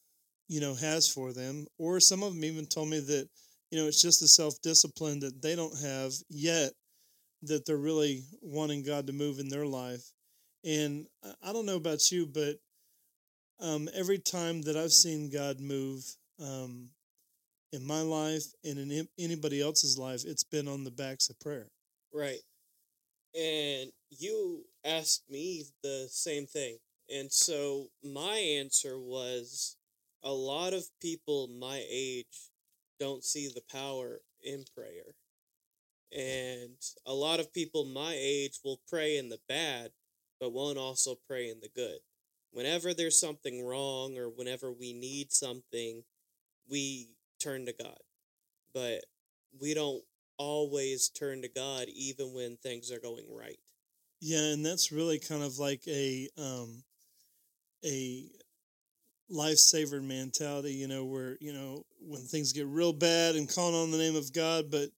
you 0.48 0.60
know, 0.60 0.74
has 0.74 1.08
for 1.08 1.32
them. 1.32 1.66
Or 1.78 2.00
some 2.00 2.22
of 2.22 2.34
them 2.34 2.44
even 2.44 2.66
told 2.66 2.88
me 2.88 3.00
that, 3.00 3.28
you 3.70 3.78
know, 3.78 3.86
it's 3.86 4.02
just 4.02 4.20
the 4.20 4.28
self 4.28 4.54
discipline 4.62 5.20
that 5.20 5.42
they 5.42 5.56
don't 5.56 5.76
have 5.80 6.12
yet 6.28 6.72
that 7.42 7.66
they're 7.66 7.76
really 7.76 8.22
wanting 8.40 8.82
God 8.82 9.06
to 9.06 9.12
move 9.12 9.38
in 9.38 9.48
their 9.48 9.66
life. 9.66 10.02
And 10.64 11.06
I 11.42 11.52
don't 11.52 11.66
know 11.66 11.76
about 11.76 12.10
you, 12.10 12.26
but 12.26 12.56
um, 13.60 13.88
every 13.94 14.18
time 14.18 14.62
that 14.62 14.76
I've 14.76 14.92
seen 14.92 15.30
God 15.30 15.60
move 15.60 16.02
um, 16.40 16.88
in 17.74 17.86
my 17.86 18.00
life 18.00 18.44
and 18.64 18.78
in 18.78 19.08
anybody 19.18 19.60
else's 19.60 19.98
life, 19.98 20.22
it's 20.24 20.44
been 20.44 20.68
on 20.68 20.84
the 20.84 20.90
backs 20.90 21.28
of 21.28 21.38
prayer. 21.40 21.68
Right. 22.12 22.40
And 23.34 23.90
you 24.10 24.64
asked 24.84 25.24
me 25.28 25.64
the 25.82 26.06
same 26.10 26.46
thing. 26.46 26.78
And 27.12 27.30
so 27.30 27.88
my 28.02 28.36
answer 28.36 28.98
was 28.98 29.76
a 30.22 30.32
lot 30.32 30.72
of 30.72 30.84
people 31.02 31.48
my 31.48 31.82
age 31.90 32.50
don't 33.00 33.24
see 33.24 33.50
the 33.52 33.62
power 33.70 34.20
in 34.42 34.64
prayer. 34.74 35.14
And 36.16 36.76
a 37.06 37.12
lot 37.12 37.40
of 37.40 37.52
people 37.52 37.84
my 37.84 38.14
age 38.16 38.60
will 38.64 38.80
pray 38.88 39.18
in 39.18 39.28
the 39.28 39.40
bad, 39.48 39.90
but 40.40 40.52
won't 40.52 40.78
also 40.78 41.16
pray 41.28 41.50
in 41.50 41.58
the 41.60 41.70
good 41.74 41.98
whenever 42.54 42.94
there's 42.94 43.20
something 43.20 43.64
wrong 43.64 44.16
or 44.16 44.28
whenever 44.30 44.72
we 44.72 44.92
need 44.92 45.32
something, 45.32 46.04
we 46.70 47.08
turn 47.44 47.66
to 47.66 47.72
God. 47.72 47.98
But 48.72 49.04
we 49.60 49.74
don't 49.74 50.02
always 50.38 51.08
turn 51.10 51.42
to 51.42 51.48
God 51.48 51.86
even 51.94 52.34
when 52.34 52.56
things 52.56 52.90
are 52.90 53.00
going 53.00 53.24
right. 53.30 53.58
Yeah, 54.20 54.52
and 54.52 54.64
that's 54.64 54.90
really 54.90 55.18
kind 55.18 55.42
of 55.42 55.58
like 55.58 55.82
a 55.86 56.28
um 56.38 56.82
a 57.84 58.24
lifesaver 59.30 60.02
mentality, 60.02 60.72
you 60.72 60.88
know, 60.88 61.04
where, 61.04 61.36
you 61.40 61.52
know, 61.52 61.82
when 62.00 62.22
things 62.22 62.52
get 62.52 62.66
real 62.66 62.92
bad 62.92 63.36
and 63.36 63.52
calling 63.52 63.74
on 63.74 63.90
the 63.90 63.98
name 63.98 64.16
of 64.16 64.32
God, 64.32 64.70
but 64.70 64.88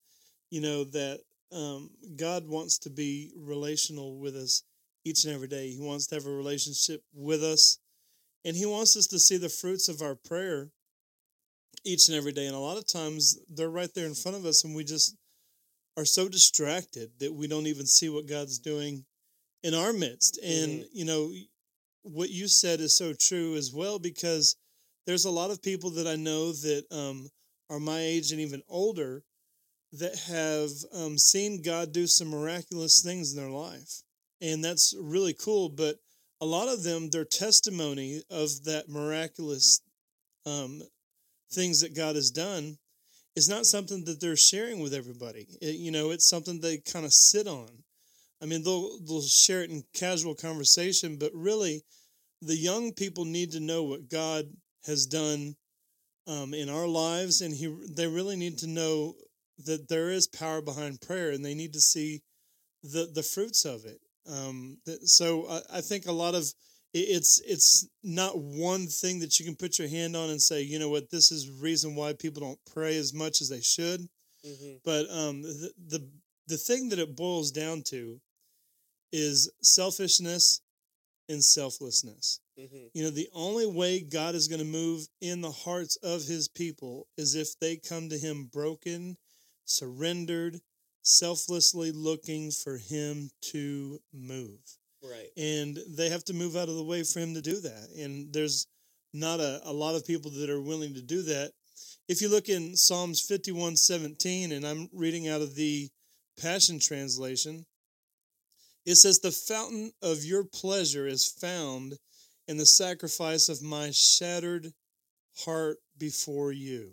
you 0.50 0.60
know 0.60 0.84
that 0.84 1.20
um 1.52 1.90
God 2.16 2.46
wants 2.46 2.78
to 2.78 2.90
be 2.90 3.32
relational 3.36 4.18
with 4.18 4.36
us 4.36 4.62
each 5.04 5.24
and 5.24 5.34
every 5.34 5.48
day. 5.48 5.70
He 5.70 5.80
wants 5.80 6.06
to 6.08 6.16
have 6.16 6.26
a 6.26 6.30
relationship 6.30 7.02
with 7.12 7.42
us, 7.42 7.78
and 8.44 8.56
He 8.56 8.66
wants 8.66 8.96
us 8.96 9.06
to 9.08 9.18
see 9.18 9.36
the 9.36 9.48
fruits 9.48 9.88
of 9.88 10.02
our 10.02 10.14
prayer 10.14 10.70
each 11.86 12.08
and 12.08 12.16
every 12.16 12.32
day. 12.32 12.46
And 12.46 12.54
a 12.54 12.60
lot 12.60 12.78
of 12.78 12.86
times 12.86 13.38
they're 13.48 13.70
right 13.70 13.92
there 13.94 14.06
in 14.06 14.14
front 14.14 14.36
of 14.36 14.44
us, 14.44 14.64
and 14.64 14.74
we 14.74 14.84
just 14.84 15.16
are 15.96 16.04
so 16.04 16.28
distracted 16.28 17.10
that 17.20 17.34
we 17.34 17.46
don't 17.46 17.66
even 17.66 17.86
see 17.86 18.08
what 18.08 18.26
God's 18.26 18.58
doing 18.58 19.04
in 19.62 19.74
our 19.74 19.92
midst. 19.92 20.38
And, 20.44 20.80
mm-hmm. 20.80 20.88
you 20.92 21.04
know, 21.04 21.30
what 22.02 22.30
you 22.30 22.48
said 22.48 22.80
is 22.80 22.96
so 22.96 23.12
true 23.12 23.56
as 23.56 23.72
well, 23.72 23.98
because 23.98 24.56
there's 25.06 25.24
a 25.24 25.30
lot 25.30 25.50
of 25.50 25.62
people 25.62 25.90
that 25.90 26.06
I 26.06 26.16
know 26.16 26.52
that 26.52 26.84
um, 26.90 27.28
are 27.70 27.80
my 27.80 28.00
age 28.00 28.32
and 28.32 28.40
even 28.40 28.62
older 28.68 29.22
that 29.92 30.18
have 30.28 30.70
um, 30.92 31.16
seen 31.16 31.62
God 31.62 31.92
do 31.92 32.06
some 32.06 32.28
miraculous 32.28 33.02
things 33.02 33.32
in 33.32 33.40
their 33.40 33.50
life 33.50 34.02
and 34.40 34.62
that's 34.62 34.94
really 35.00 35.34
cool. 35.34 35.68
But 35.68 35.96
a 36.40 36.46
lot 36.46 36.68
of 36.68 36.82
them, 36.82 37.10
their 37.10 37.24
testimony 37.24 38.22
of 38.30 38.64
that 38.64 38.88
miraculous 38.88 39.80
um, 40.44 40.82
things 41.52 41.80
that 41.80 41.94
God 41.94 42.16
has 42.16 42.30
done 42.30 42.78
is 43.34 43.48
not 43.48 43.66
something 43.66 44.04
that 44.04 44.20
they're 44.20 44.36
sharing 44.36 44.80
with 44.80 44.94
everybody. 44.94 45.46
It, 45.60 45.76
you 45.76 45.90
know, 45.90 46.10
it's 46.10 46.28
something 46.28 46.60
they 46.60 46.78
kind 46.78 47.04
of 47.04 47.12
sit 47.12 47.46
on. 47.46 47.68
I 48.42 48.46
mean, 48.46 48.62
they'll 48.64 48.98
they'll 49.06 49.22
share 49.22 49.62
it 49.62 49.70
in 49.70 49.82
casual 49.94 50.34
conversation, 50.34 51.16
but 51.18 51.32
really, 51.34 51.82
the 52.42 52.56
young 52.56 52.92
people 52.92 53.24
need 53.24 53.52
to 53.52 53.60
know 53.60 53.84
what 53.84 54.10
God 54.10 54.44
has 54.84 55.06
done 55.06 55.56
um, 56.26 56.52
in 56.54 56.68
our 56.68 56.86
lives, 56.86 57.40
and 57.40 57.54
he 57.54 57.74
they 57.88 58.06
really 58.06 58.36
need 58.36 58.58
to 58.58 58.66
know 58.66 59.14
that 59.64 59.88
there 59.88 60.10
is 60.10 60.26
power 60.26 60.60
behind 60.60 61.00
prayer, 61.00 61.30
and 61.30 61.44
they 61.44 61.54
need 61.54 61.72
to 61.72 61.80
see 61.80 62.22
the 62.82 63.10
the 63.14 63.22
fruits 63.22 63.64
of 63.64 63.84
it. 63.84 64.00
Um, 64.28 64.78
so 65.04 65.46
I, 65.48 65.78
I 65.78 65.80
think 65.80 66.06
a 66.06 66.12
lot 66.12 66.34
of 66.34 66.44
it's 67.00 67.40
it's 67.46 67.88
not 68.02 68.38
one 68.38 68.86
thing 68.86 69.20
that 69.20 69.38
you 69.38 69.44
can 69.44 69.56
put 69.56 69.78
your 69.78 69.88
hand 69.88 70.16
on 70.16 70.30
and 70.30 70.40
say, 70.40 70.62
you 70.62 70.78
know 70.78 70.88
what, 70.88 71.10
this 71.10 71.30
is 71.32 71.50
reason 71.50 71.94
why 71.94 72.12
people 72.12 72.42
don't 72.42 72.58
pray 72.72 72.96
as 72.96 73.12
much 73.12 73.40
as 73.40 73.48
they 73.48 73.60
should. 73.60 74.00
Mm-hmm. 74.46 74.76
But 74.84 75.10
um, 75.10 75.42
the, 75.42 75.72
the 75.88 76.08
the 76.48 76.56
thing 76.56 76.88
that 76.90 76.98
it 76.98 77.16
boils 77.16 77.50
down 77.50 77.82
to 77.88 78.20
is 79.12 79.50
selfishness 79.62 80.60
and 81.28 81.42
selflessness. 81.42 82.40
Mm-hmm. 82.58 82.86
You 82.94 83.04
know, 83.04 83.10
the 83.10 83.28
only 83.34 83.66
way 83.66 84.00
God 84.00 84.34
is 84.34 84.48
going 84.48 84.60
to 84.60 84.64
move 84.64 85.06
in 85.20 85.40
the 85.40 85.50
hearts 85.50 85.96
of 86.02 86.24
His 86.24 86.48
people 86.48 87.08
is 87.18 87.34
if 87.34 87.58
they 87.58 87.76
come 87.76 88.08
to 88.08 88.18
Him 88.18 88.48
broken, 88.52 89.16
surrendered, 89.64 90.60
selflessly 91.06 91.92
looking 91.92 92.50
for 92.50 92.78
him 92.78 93.30
to 93.40 94.00
move. 94.12 94.60
Right. 95.10 95.28
And 95.36 95.78
they 95.88 96.08
have 96.08 96.25
to 96.25 96.34
move 96.34 96.56
out 96.56 96.68
of 96.68 96.76
the 96.76 96.84
way 96.84 97.02
for 97.02 97.20
him 97.20 97.34
to 97.34 97.42
do 97.42 97.60
that. 97.60 97.88
And 97.98 98.32
there's 98.32 98.66
not 99.12 99.40
a, 99.40 99.60
a 99.64 99.72
lot 99.72 99.94
of 99.94 100.06
people 100.06 100.30
that 100.32 100.50
are 100.50 100.60
willing 100.60 100.94
to 100.94 101.02
do 101.02 101.22
that. 101.22 101.52
If 102.08 102.20
you 102.20 102.28
look 102.28 102.48
in 102.48 102.76
Psalms 102.76 103.20
51 103.20 103.76
17, 103.76 104.52
and 104.52 104.66
I'm 104.66 104.88
reading 104.92 105.28
out 105.28 105.40
of 105.40 105.54
the 105.54 105.88
Passion 106.40 106.78
Translation, 106.78 107.66
it 108.84 108.96
says, 108.96 109.18
The 109.18 109.32
fountain 109.32 109.92
of 110.02 110.25
your 110.25 110.44
pleasure 110.44 111.06
is 111.06 111.26
found 111.40 111.98
in 112.46 112.56
the 112.56 112.66
sacrifice 112.66 113.48
of 113.48 113.62
my 113.62 113.90
shattered 113.92 114.72
heart 115.44 115.78
before 115.98 116.52
you. 116.52 116.92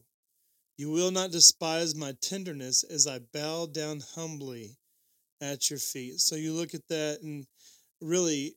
You 0.77 0.89
will 0.89 1.11
not 1.11 1.31
despise 1.31 1.95
my 1.95 2.13
tenderness 2.21 2.83
as 2.83 3.05
I 3.05 3.19
bow 3.31 3.67
down 3.67 4.01
humbly 4.15 4.77
at 5.39 5.69
your 5.69 5.79
feet. 5.79 6.19
So 6.19 6.35
you 6.35 6.53
look 6.53 6.73
at 6.73 6.87
that, 6.89 7.19
and 7.21 7.45
really, 8.03 8.55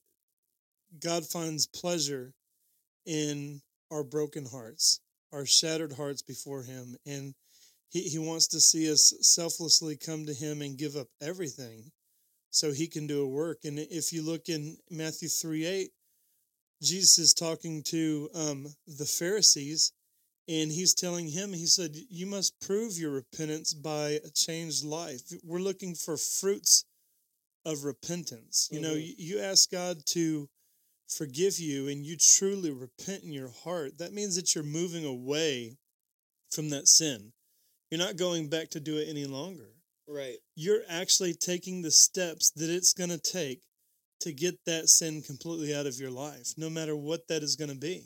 God 1.01 1.27
finds 1.27 1.67
pleasure 1.67 2.33
in 3.07 3.61
our 3.91 4.03
broken 4.03 4.47
hearts, 4.47 5.01
our 5.33 5.47
shattered 5.47 5.93
hearts 5.93 6.23
before 6.23 6.63
Him. 6.63 6.97
And 7.07 7.35
he, 7.91 8.03
he 8.03 8.19
wants 8.19 8.49
to 8.49 8.61
see 8.61 8.91
us 8.91 9.13
selflessly 9.21 9.97
come 9.97 10.27
to 10.27 10.35
Him 10.35 10.63
and 10.63 10.79
give 10.79 10.97
up 10.97 11.09
everything 11.21 11.91
so 12.51 12.73
He 12.73 12.89
can 12.89 13.07
do 13.07 13.23
a 13.23 13.29
work. 13.29 13.59
And 13.65 13.79
if 13.79 14.13
you 14.13 14.23
look 14.23 14.49
in 14.49 14.77
Matthew 14.91 15.29
3 15.29 15.65
8, 15.65 15.91
Jesus 16.83 17.19
is 17.19 17.35
talking 17.35 17.83
to 17.85 18.29
um, 18.35 18.67
the 18.87 19.07
Pharisees 19.07 19.93
and 20.49 20.71
he's 20.71 20.95
telling 20.95 21.29
him 21.29 21.53
he 21.53 21.67
said 21.67 21.97
you 22.09 22.27
must 22.27 22.59
prove 22.61 22.99
your 22.99 23.11
repentance 23.11 23.75
by 23.75 24.21
a 24.25 24.31
changed 24.35 24.85
life 24.85 25.23
we're 25.45 25.59
looking 25.59 25.95
for 25.95 26.17
fruits 26.17 26.85
of 27.67 27.85
repentance. 27.85 28.69
You 28.71 28.81
mm-hmm. 28.81 28.89
know 28.89 28.95
you, 28.95 29.15
you 29.19 29.41
ask 29.41 29.71
god 29.71 29.99
to 30.07 30.49
forgive 31.09 31.59
you 31.59 31.89
and 31.89 32.05
you 32.05 32.17
truly 32.17 32.71
repent 32.71 33.23
in 33.23 33.33
your 33.33 33.51
heart 33.65 33.99
that 33.99 34.13
means 34.13 34.35
that 34.37 34.55
you're 34.55 34.65
moving 34.65 35.05
away 35.05 35.77
from 36.51 36.71
that 36.71 36.89
sin. 36.89 37.33
You're 37.91 37.99
not 37.99 38.17
going 38.17 38.49
back 38.49 38.71
to 38.71 38.81
do 38.81 38.97
it 38.97 39.09
any 39.09 39.25
longer. 39.25 39.69
Right. 40.09 40.37
You're 40.55 40.83
actually 40.89 41.35
taking 41.35 41.83
the 41.83 41.91
steps 41.91 42.51
that 42.53 42.71
it's 42.71 42.93
going 42.93 43.11
to 43.11 43.19
take 43.19 43.61
to 44.21 44.33
get 44.33 44.59
that 44.65 44.89
sin 44.89 45.23
completely 45.23 45.75
out 45.75 45.87
of 45.87 45.99
your 45.99 46.11
life 46.11 46.55
no 46.57 46.71
matter 46.71 46.97
what 46.97 47.29
that 47.29 47.43
is 47.43 47.57
going 47.57 47.71
to 47.71 47.79
be. 47.79 48.05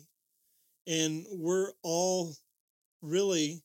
And 0.87 1.27
we're 1.31 1.71
all 1.83 2.35
really 3.03 3.63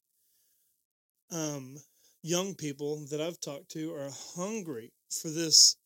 um, 1.32 1.78
young 2.22 2.54
people 2.54 3.06
that 3.12 3.22
I've 3.22 3.40
talked 3.40 3.72
to 3.72 3.94
are 3.96 4.10
hungry 4.36 4.92
for 5.10 5.30
this 5.30 5.78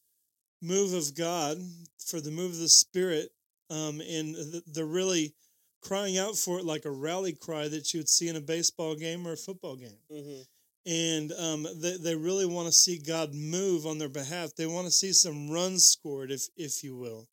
move 0.61 0.93
of 0.93 1.15
God, 1.15 1.57
for 2.05 2.19
the 2.19 2.31
move 2.31 2.51
of 2.51 2.57
the 2.59 2.69
Spirit, 2.69 3.29
um, 3.69 4.01
and 4.01 4.35
they're 4.67 4.85
really 4.85 5.33
crying 5.81 6.17
out 6.17 6.35
for 6.35 6.59
it 6.59 6.65
like 6.65 6.85
a 6.85 6.91
rally 6.91 7.33
cry 7.33 7.67
that 7.67 7.93
you 7.93 7.99
would 7.99 8.09
see 8.09 8.27
in 8.27 8.35
a 8.35 8.41
baseball 8.41 8.95
game 8.95 9.27
or 9.27 9.33
a 9.33 9.37
football 9.37 9.75
game. 9.75 9.97
Mm-hmm. 10.11 10.41
And 10.85 11.31
um, 11.33 11.67
they, 11.81 11.97
they 11.97 12.15
really 12.15 12.45
want 12.45 12.67
to 12.67 12.71
see 12.73 12.99
God 12.99 13.33
move 13.33 13.85
on 13.85 13.97
their 13.97 14.09
behalf. 14.09 14.55
They 14.55 14.65
want 14.65 14.87
to 14.87 14.91
see 14.91 15.13
some 15.13 15.49
runs 15.51 15.85
scored, 15.85 16.31
if 16.31 16.47
if 16.57 16.83
you 16.83 16.95
will. 16.95 17.27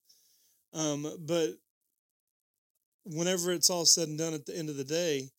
Um, 0.74 1.06
but 1.20 1.50
whenever 3.04 3.52
it's 3.52 3.70
all 3.70 3.86
said 3.86 4.08
and 4.08 4.18
done 4.18 4.34
at 4.34 4.46
the 4.46 4.56
end 4.56 4.68
of 4.68 4.76
the 4.76 4.84
day, 4.84 5.30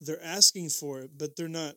they're 0.00 0.22
asking 0.22 0.70
for 0.70 1.00
it, 1.00 1.10
but 1.16 1.36
they're 1.36 1.48
not. 1.48 1.74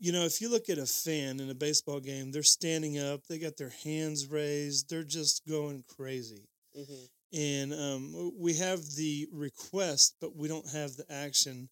You 0.00 0.12
know, 0.12 0.22
if 0.22 0.40
you 0.40 0.48
look 0.48 0.68
at 0.68 0.78
a 0.78 0.86
fan 0.86 1.40
in 1.40 1.50
a 1.50 1.54
baseball 1.54 1.98
game, 1.98 2.30
they're 2.30 2.42
standing 2.44 2.98
up, 2.98 3.26
they 3.26 3.38
got 3.38 3.56
their 3.56 3.72
hands 3.84 4.28
raised, 4.28 4.88
they're 4.88 5.02
just 5.02 5.46
going 5.46 5.84
crazy. 5.96 6.48
Mm-hmm. 6.78 7.38
and 7.40 7.72
um, 7.72 8.32
we 8.38 8.54
have 8.54 8.80
the 8.94 9.26
request, 9.32 10.14
but 10.20 10.36
we 10.36 10.46
don't 10.46 10.68
have 10.68 10.94
the 10.96 11.04
action 11.10 11.68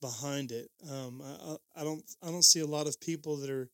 behind 0.00 0.50
it. 0.50 0.70
Um, 0.90 1.22
I, 1.22 1.80
I 1.80 1.84
don't 1.84 2.02
I 2.22 2.28
don't 2.28 2.44
see 2.44 2.60
a 2.60 2.66
lot 2.66 2.86
of 2.86 3.00
people 3.00 3.36
that 3.36 3.50
are 3.50 3.68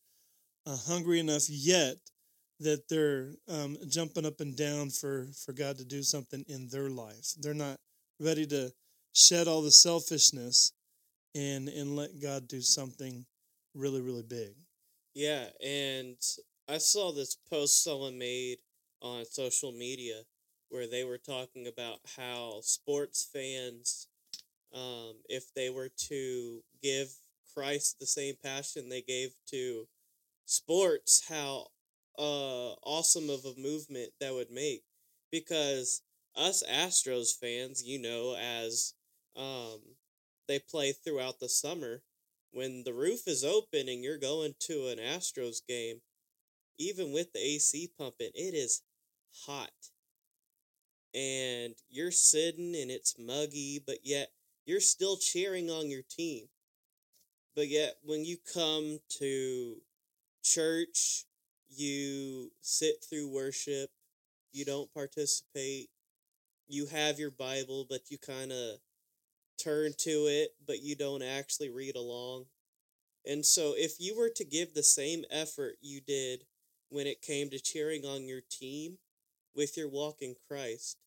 uh, 0.67 0.77
hungry 0.77 1.21
enough 1.21 1.49
yet 1.49 1.97
that 2.61 2.89
they're 2.89 3.35
um, 3.49 3.77
jumping 3.89 4.27
up 4.27 4.41
and 4.41 4.57
down 4.57 4.91
for 4.91 5.29
for 5.45 5.53
God 5.53 5.79
to 5.79 5.85
do 5.85 6.03
something 6.03 6.45
in 6.49 6.69
their 6.69 6.91
life. 6.91 7.33
They're 7.39 7.55
not 7.55 7.79
ready 8.21 8.47
to 8.47 8.73
shed 9.13 9.49
all 9.49 9.63
the 9.63 9.71
selfishness 9.71 10.73
and 11.35 11.69
and 11.69 11.97
let 11.97 12.21
God 12.21 12.49
do 12.49 12.61
something 12.61 13.25
really 13.77 14.01
really 14.01 14.23
big. 14.25 14.55
Yeah, 15.15 15.47
and 15.65 16.17
I 16.69 16.79
saw 16.79 17.13
this 17.13 17.37
post 17.51 17.85
someone 17.85 18.19
made 18.19 18.59
on 19.03 19.25
social 19.25 19.73
media 19.73 20.23
where 20.69 20.87
they 20.87 21.05
were 21.05 21.19
talking 21.19 21.67
about 21.69 22.01
how 22.17 22.61
sports 22.63 23.29
fans, 23.33 24.09
um, 24.75 25.15
if 25.29 25.53
they 25.55 25.71
were 25.71 25.91
to 26.09 26.63
give 26.83 27.11
Christ 27.55 27.99
the 28.01 28.07
same 28.07 28.35
passion 28.43 28.89
they 28.89 29.03
gave 29.03 29.35
to 29.51 29.89
sports, 30.47 31.25
how 31.29 31.69
uh, 32.19 32.73
awesome 32.85 33.31
of 33.31 33.45
a 33.45 33.61
movement 33.61 34.13
that 34.21 34.35
would 34.35 34.51
make. 34.51 34.83
Because 35.33 36.03
us 36.37 36.63
Astros 36.71 37.39
fans, 37.39 37.83
you 37.85 38.01
know, 38.01 38.37
as 38.37 38.95
um, 39.37 39.81
they 40.49 40.59
play 40.59 40.93
throughout 40.93 41.41
the 41.41 41.49
summer, 41.49 42.03
when 42.57 42.85
the 42.85 42.95
roof 42.95 43.29
is 43.29 43.45
open 43.45 43.87
and 43.87 44.03
you're 44.03 44.17
going 44.17 44.55
to 44.59 44.89
an 44.89 44.97
Astros 44.99 45.59
game, 45.69 46.01
even 46.79 47.13
with 47.13 47.31
the 47.35 47.39
AC 47.39 47.91
pumping, 47.99 48.31
it 48.35 48.55
is 48.55 48.81
hot. 49.45 49.71
And 51.15 51.75
you're 51.91 52.11
sitting 52.11 52.75
and 52.75 52.91
it's 52.91 53.19
muggy, 53.19 53.83
but 53.87 53.99
yet 54.05 54.29
you're 54.65 54.81
still 54.81 55.19
cheering 55.19 55.71
on 55.71 55.91
your 55.91 56.01
team. 56.09 56.47
But 57.55 57.69
yet, 57.69 57.97
when 58.03 58.25
you 58.25 58.39
come 58.55 59.01
to 59.19 59.77
church, 60.43 61.27
you 61.69 62.53
sit 62.63 63.05
through 63.05 63.35
worship, 63.35 63.91
you 64.53 64.65
don't 64.65 64.93
participate, 64.95 65.91
you 66.69 66.87
have 66.87 67.19
your 67.19 67.31
Bible, 67.31 67.87
but 67.89 68.11
you 68.11 68.17
kind 68.17 68.51
of 68.51 68.79
turn 69.57 69.93
to 69.99 70.11
it, 70.11 70.51
but 70.67 70.83
you 70.83 70.97
don't 70.97 71.23
actually 71.23 71.71
read 71.71 71.97
along. 71.97 72.47
And 73.25 73.45
so, 73.45 73.75
if 73.77 73.95
you 73.99 74.17
were 74.17 74.31
to 74.31 74.45
give 74.45 74.75
the 74.75 74.83
same 74.83 75.25
effort 75.31 75.77
you 75.81 76.01
did 76.01 76.45
when 76.89 77.07
it 77.07 77.23
came 77.23 77.51
to 77.51 77.59
cheering 77.59 78.05
on 78.05 78.27
your 78.27 78.41
team 78.41 78.99
with 79.55 79.77
your 79.77 79.89
walk 79.89 80.23
in 80.23 80.37
Christ, 80.49 80.99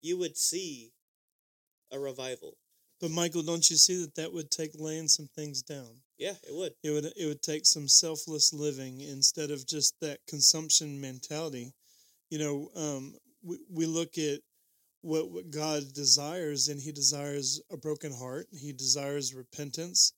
you 0.00 0.16
would 0.18 0.36
see 0.36 0.92
a 1.90 1.98
revival. 1.98 2.56
But 3.00 3.10
Michael, 3.10 3.42
don't 3.42 3.68
you 3.70 3.76
see 3.76 4.00
that 4.02 4.14
that 4.16 4.32
would 4.32 4.50
take 4.50 4.72
laying 4.74 5.08
some 5.08 5.28
things 5.34 5.62
down? 5.62 6.02
Yeah, 6.18 6.34
it 6.46 6.54
would. 6.54 6.72
It 6.82 6.90
would 6.90 7.04
it 7.16 7.26
would 7.26 7.42
take 7.42 7.64
some 7.64 7.88
selfless 7.88 8.52
living 8.52 9.00
instead 9.00 9.50
of 9.50 9.66
just 9.66 9.94
that 10.00 10.20
consumption 10.28 11.00
mentality. 11.00 11.72
You 12.28 12.38
know, 12.38 12.70
um, 12.76 13.14
we 13.42 13.58
we 13.70 13.86
look 13.86 14.18
at 14.18 14.40
what 15.02 15.30
what 15.30 15.50
God 15.50 15.92
desires, 15.94 16.68
and 16.68 16.80
He 16.80 16.92
desires 16.92 17.60
a 17.70 17.76
broken 17.76 18.12
heart. 18.12 18.46
He 18.52 18.72
desires 18.72 19.34
repentance, 19.34 20.12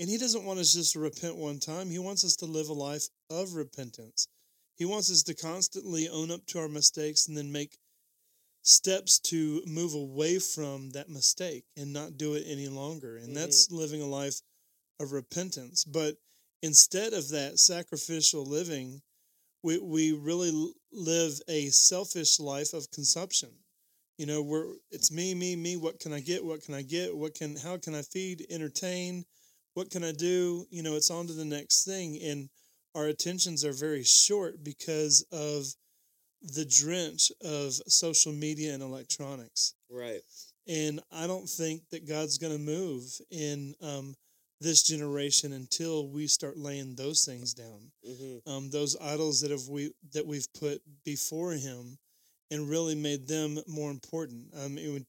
and 0.00 0.08
He 0.08 0.18
doesn't 0.18 0.44
want 0.44 0.60
us 0.60 0.72
just 0.72 0.92
to 0.92 1.00
repent 1.00 1.36
one 1.36 1.58
time. 1.58 1.90
He 1.90 1.98
wants 1.98 2.24
us 2.24 2.36
to 2.36 2.46
live 2.46 2.68
a 2.68 2.74
life 2.74 3.08
of 3.30 3.54
repentance. 3.54 4.28
He 4.76 4.84
wants 4.84 5.10
us 5.10 5.24
to 5.24 5.34
constantly 5.34 6.08
own 6.08 6.30
up 6.30 6.46
to 6.46 6.60
our 6.60 6.68
mistakes 6.68 7.26
and 7.26 7.36
then 7.36 7.50
make 7.50 7.78
steps 8.62 9.18
to 9.18 9.62
move 9.66 9.94
away 9.94 10.38
from 10.38 10.90
that 10.90 11.08
mistake 11.08 11.64
and 11.76 11.92
not 11.92 12.16
do 12.16 12.34
it 12.34 12.44
any 12.46 12.68
longer. 12.68 13.16
And 13.16 13.28
mm-hmm. 13.28 13.34
that's 13.34 13.70
living 13.70 14.02
a 14.02 14.06
life 14.06 14.40
of 15.00 15.12
repentance. 15.12 15.84
But 15.84 16.16
instead 16.62 17.12
of 17.12 17.30
that 17.30 17.58
sacrificial 17.58 18.44
living, 18.44 19.00
we, 19.62 19.78
we 19.78 20.12
really 20.12 20.72
live 20.92 21.40
a 21.48 21.66
selfish 21.68 22.38
life 22.38 22.72
of 22.72 22.90
consumption. 22.90 23.50
You 24.18 24.26
know, 24.26 24.42
we're 24.42 24.66
it's 24.90 25.10
me, 25.10 25.34
me, 25.34 25.56
me. 25.56 25.76
What 25.76 26.00
can 26.00 26.12
I 26.12 26.20
get? 26.20 26.44
What 26.44 26.62
can 26.62 26.74
I 26.74 26.82
get? 26.82 27.16
What 27.16 27.34
can 27.34 27.56
how 27.56 27.78
can 27.78 27.94
I 27.94 28.02
feed, 28.02 28.44
entertain? 28.50 29.24
What 29.74 29.90
can 29.90 30.02
I 30.02 30.12
do? 30.12 30.66
You 30.70 30.82
know, 30.82 30.96
it's 30.96 31.10
on 31.10 31.28
to 31.28 31.32
the 31.32 31.44
next 31.44 31.84
thing. 31.84 32.18
And 32.22 32.48
our 32.94 33.06
attentions 33.06 33.64
are 33.64 33.72
very 33.72 34.02
short 34.02 34.64
because 34.64 35.24
of 35.30 35.66
the 36.42 36.64
drench 36.64 37.30
of 37.44 37.72
social 37.86 38.32
media 38.32 38.74
and 38.74 38.82
electronics. 38.82 39.74
Right. 39.90 40.20
And 40.66 41.00
I 41.12 41.26
don't 41.26 41.48
think 41.48 41.82
that 41.90 42.08
God's 42.08 42.38
going 42.38 42.52
to 42.52 42.58
move 42.58 43.04
in 43.30 43.74
um, 43.80 44.14
this 44.60 44.82
generation 44.82 45.52
until 45.52 46.08
we 46.08 46.26
start 46.26 46.58
laying 46.58 46.94
those 46.94 47.24
things 47.24 47.54
down. 47.54 47.92
Mm-hmm. 48.06 48.50
Um, 48.50 48.70
those 48.70 48.96
idols 49.00 49.40
that 49.40 49.50
have 49.50 49.68
we 49.68 49.92
that 50.12 50.26
we've 50.26 50.52
put 50.58 50.82
before 51.04 51.52
Him, 51.52 51.98
and 52.50 52.68
really 52.68 52.94
made 52.94 53.26
them 53.26 53.58
more 53.66 53.90
important. 53.90 54.46
Um, 54.62 54.78
it 54.78 54.90
would, 54.90 55.06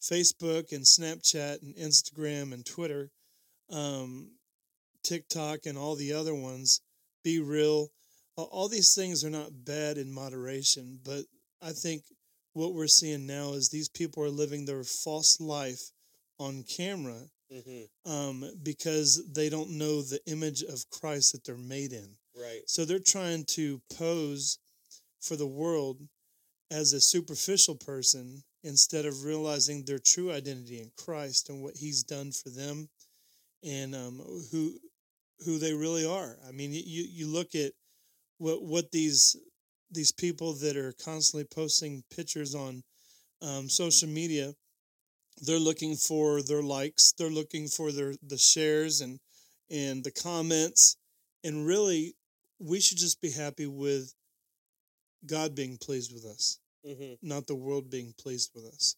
Facebook 0.00 0.72
and 0.72 0.84
Snapchat 0.84 1.62
and 1.62 1.74
Instagram 1.76 2.52
and 2.52 2.64
Twitter, 2.64 3.10
um, 3.70 4.30
TikTok 5.02 5.66
and 5.66 5.76
all 5.76 5.96
the 5.96 6.12
other 6.12 6.34
ones. 6.34 6.80
Be 7.24 7.40
Real, 7.40 7.88
all 8.36 8.68
these 8.68 8.94
things 8.94 9.24
are 9.24 9.30
not 9.30 9.64
bad 9.64 9.98
in 9.98 10.12
moderation, 10.12 11.00
but 11.04 11.24
I 11.62 11.72
think 11.72 12.02
what 12.52 12.74
we're 12.74 12.86
seeing 12.86 13.26
now 13.26 13.52
is 13.52 13.68
these 13.68 13.88
people 13.88 14.22
are 14.22 14.30
living 14.30 14.64
their 14.64 14.84
false 14.84 15.40
life 15.40 15.90
on 16.38 16.62
camera 16.64 17.22
mm-hmm. 17.52 18.10
um, 18.10 18.44
because 18.62 19.22
they 19.32 19.48
don't 19.48 19.70
know 19.70 20.02
the 20.02 20.20
image 20.26 20.62
of 20.62 20.88
Christ 20.90 21.32
that 21.32 21.44
they're 21.44 21.56
made 21.56 21.92
in. 21.92 22.16
Right. 22.34 22.60
So 22.66 22.84
they're 22.84 22.98
trying 22.98 23.44
to 23.54 23.80
pose 23.96 24.58
for 25.20 25.36
the 25.36 25.46
world 25.46 25.98
as 26.70 26.92
a 26.92 27.00
superficial 27.00 27.74
person 27.76 28.42
instead 28.64 29.06
of 29.06 29.24
realizing 29.24 29.84
their 29.84 29.98
true 29.98 30.32
identity 30.32 30.80
in 30.80 30.90
Christ 30.96 31.48
and 31.48 31.62
what 31.62 31.76
He's 31.76 32.02
done 32.02 32.32
for 32.32 32.50
them 32.50 32.88
and 33.64 33.94
um, 33.94 34.20
who 34.50 34.78
who 35.44 35.58
they 35.58 35.74
really 35.74 36.06
are. 36.06 36.36
I 36.48 36.52
mean, 36.52 36.72
you 36.72 37.04
you 37.08 37.26
look 37.26 37.54
at 37.54 37.72
what 38.38 38.62
what 38.62 38.90
these 38.92 39.36
these 39.90 40.12
people 40.12 40.54
that 40.54 40.76
are 40.76 40.94
constantly 41.04 41.44
posting 41.44 42.02
pictures 42.14 42.54
on 42.54 42.82
um, 43.42 43.68
social 43.68 44.08
media 44.08 44.54
they're 45.42 45.58
looking 45.58 45.96
for 45.96 46.42
their 46.42 46.62
likes 46.62 47.12
they're 47.18 47.30
looking 47.30 47.68
for 47.68 47.92
their 47.92 48.14
the 48.26 48.38
shares 48.38 49.00
and 49.00 49.20
and 49.70 50.04
the 50.04 50.10
comments 50.10 50.96
and 51.44 51.66
really 51.66 52.14
we 52.58 52.80
should 52.80 52.98
just 52.98 53.20
be 53.20 53.30
happy 53.30 53.66
with 53.66 54.14
god 55.24 55.54
being 55.54 55.76
pleased 55.78 56.12
with 56.12 56.24
us 56.24 56.58
mm-hmm. 56.86 57.14
not 57.22 57.46
the 57.46 57.54
world 57.54 57.90
being 57.90 58.12
pleased 58.20 58.50
with 58.54 58.64
us 58.66 58.96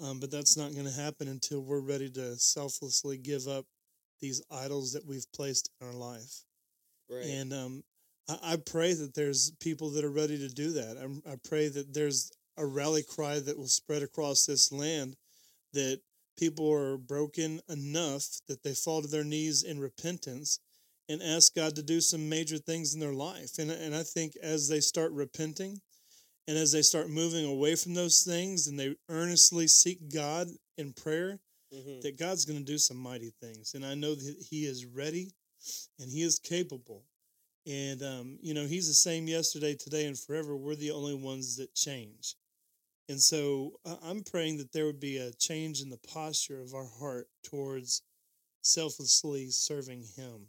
um, 0.00 0.20
but 0.20 0.30
that's 0.30 0.56
not 0.56 0.72
going 0.74 0.86
to 0.86 0.92
happen 0.92 1.26
until 1.26 1.60
we're 1.60 1.80
ready 1.80 2.08
to 2.08 2.36
selflessly 2.36 3.18
give 3.18 3.48
up 3.48 3.64
these 4.20 4.42
idols 4.50 4.92
that 4.92 5.06
we've 5.06 5.30
placed 5.34 5.70
in 5.80 5.86
our 5.86 5.94
life 5.94 6.44
right. 7.10 7.24
and 7.24 7.52
um, 7.52 7.82
I, 8.42 8.56
pray 8.56 8.92
that 8.92 9.14
there's 9.14 9.52
people 9.58 9.90
that 9.90 10.04
are 10.04 10.10
ready 10.10 10.38
to 10.38 10.48
do 10.48 10.72
that. 10.72 10.98
I, 10.98 11.32
I 11.32 11.36
pray 11.48 11.68
that 11.68 11.94
there's 11.94 12.30
a 12.58 12.66
rally 12.66 13.02
cry 13.02 13.38
that 13.40 13.56
will 13.56 13.68
spread 13.68 14.02
across 14.02 14.44
this 14.44 14.70
land 14.70 15.16
that 15.72 16.00
people 16.36 16.70
are 16.70 16.98
broken 16.98 17.60
enough 17.68 18.26
that 18.48 18.62
they 18.62 18.74
fall 18.74 19.02
to 19.02 19.08
their 19.08 19.24
knees 19.24 19.62
in 19.62 19.80
repentance 19.80 20.60
and 21.08 21.22
ask 21.22 21.54
God 21.54 21.74
to 21.76 21.82
do 21.82 22.00
some 22.00 22.28
major 22.28 22.58
things 22.58 22.94
in 22.94 23.00
their 23.00 23.14
life. 23.14 23.58
And, 23.58 23.70
and 23.70 23.94
I 23.94 24.02
think 24.02 24.34
as 24.42 24.68
they 24.68 24.80
start 24.80 25.12
repenting 25.12 25.80
and 26.46 26.56
as 26.56 26.72
they 26.72 26.82
start 26.82 27.08
moving 27.08 27.46
away 27.46 27.74
from 27.76 27.94
those 27.94 28.22
things 28.22 28.66
and 28.66 28.78
they 28.78 28.94
earnestly 29.08 29.66
seek 29.66 30.12
God 30.12 30.48
in 30.76 30.92
prayer, 30.92 31.40
mm-hmm. 31.74 32.00
that 32.02 32.18
God's 32.18 32.44
going 32.44 32.58
to 32.58 32.64
do 32.64 32.78
some 32.78 32.98
mighty 32.98 33.32
things. 33.40 33.74
And 33.74 33.84
I 33.84 33.94
know 33.94 34.14
that 34.14 34.36
He 34.50 34.64
is 34.64 34.84
ready 34.84 35.32
and 35.98 36.10
He 36.10 36.22
is 36.22 36.38
capable. 36.38 37.04
And, 37.66 38.02
um, 38.02 38.38
you 38.40 38.54
know, 38.54 38.64
he's 38.64 38.88
the 38.88 38.94
same 38.94 39.28
yesterday, 39.28 39.74
today, 39.74 40.06
and 40.06 40.18
forever. 40.18 40.56
We're 40.56 40.74
the 40.74 40.90
only 40.90 41.14
ones 41.14 41.56
that 41.56 41.74
change. 41.74 42.34
And 43.10 43.20
so 43.20 43.72
I'm 44.02 44.22
praying 44.22 44.56
that 44.58 44.72
there 44.72 44.86
would 44.86 45.00
be 45.00 45.18
a 45.18 45.32
change 45.32 45.82
in 45.82 45.90
the 45.90 46.00
posture 46.14 46.62
of 46.62 46.72
our 46.72 46.88
heart 46.98 47.28
towards 47.42 48.02
selflessly 48.62 49.50
serving 49.50 50.04
Him 50.16 50.46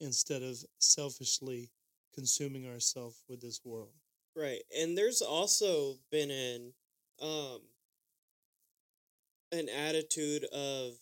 instead 0.00 0.42
of 0.42 0.56
selfishly 0.78 1.70
consuming 2.14 2.66
ourselves 2.68 3.22
with 3.28 3.40
this 3.40 3.60
world. 3.64 3.92
Right. 4.36 4.62
And 4.76 4.96
there's 4.96 5.22
also 5.22 5.96
been 6.10 6.30
an 6.30 6.72
um 7.20 7.60
an 9.52 9.68
attitude 9.68 10.44
of 10.52 10.94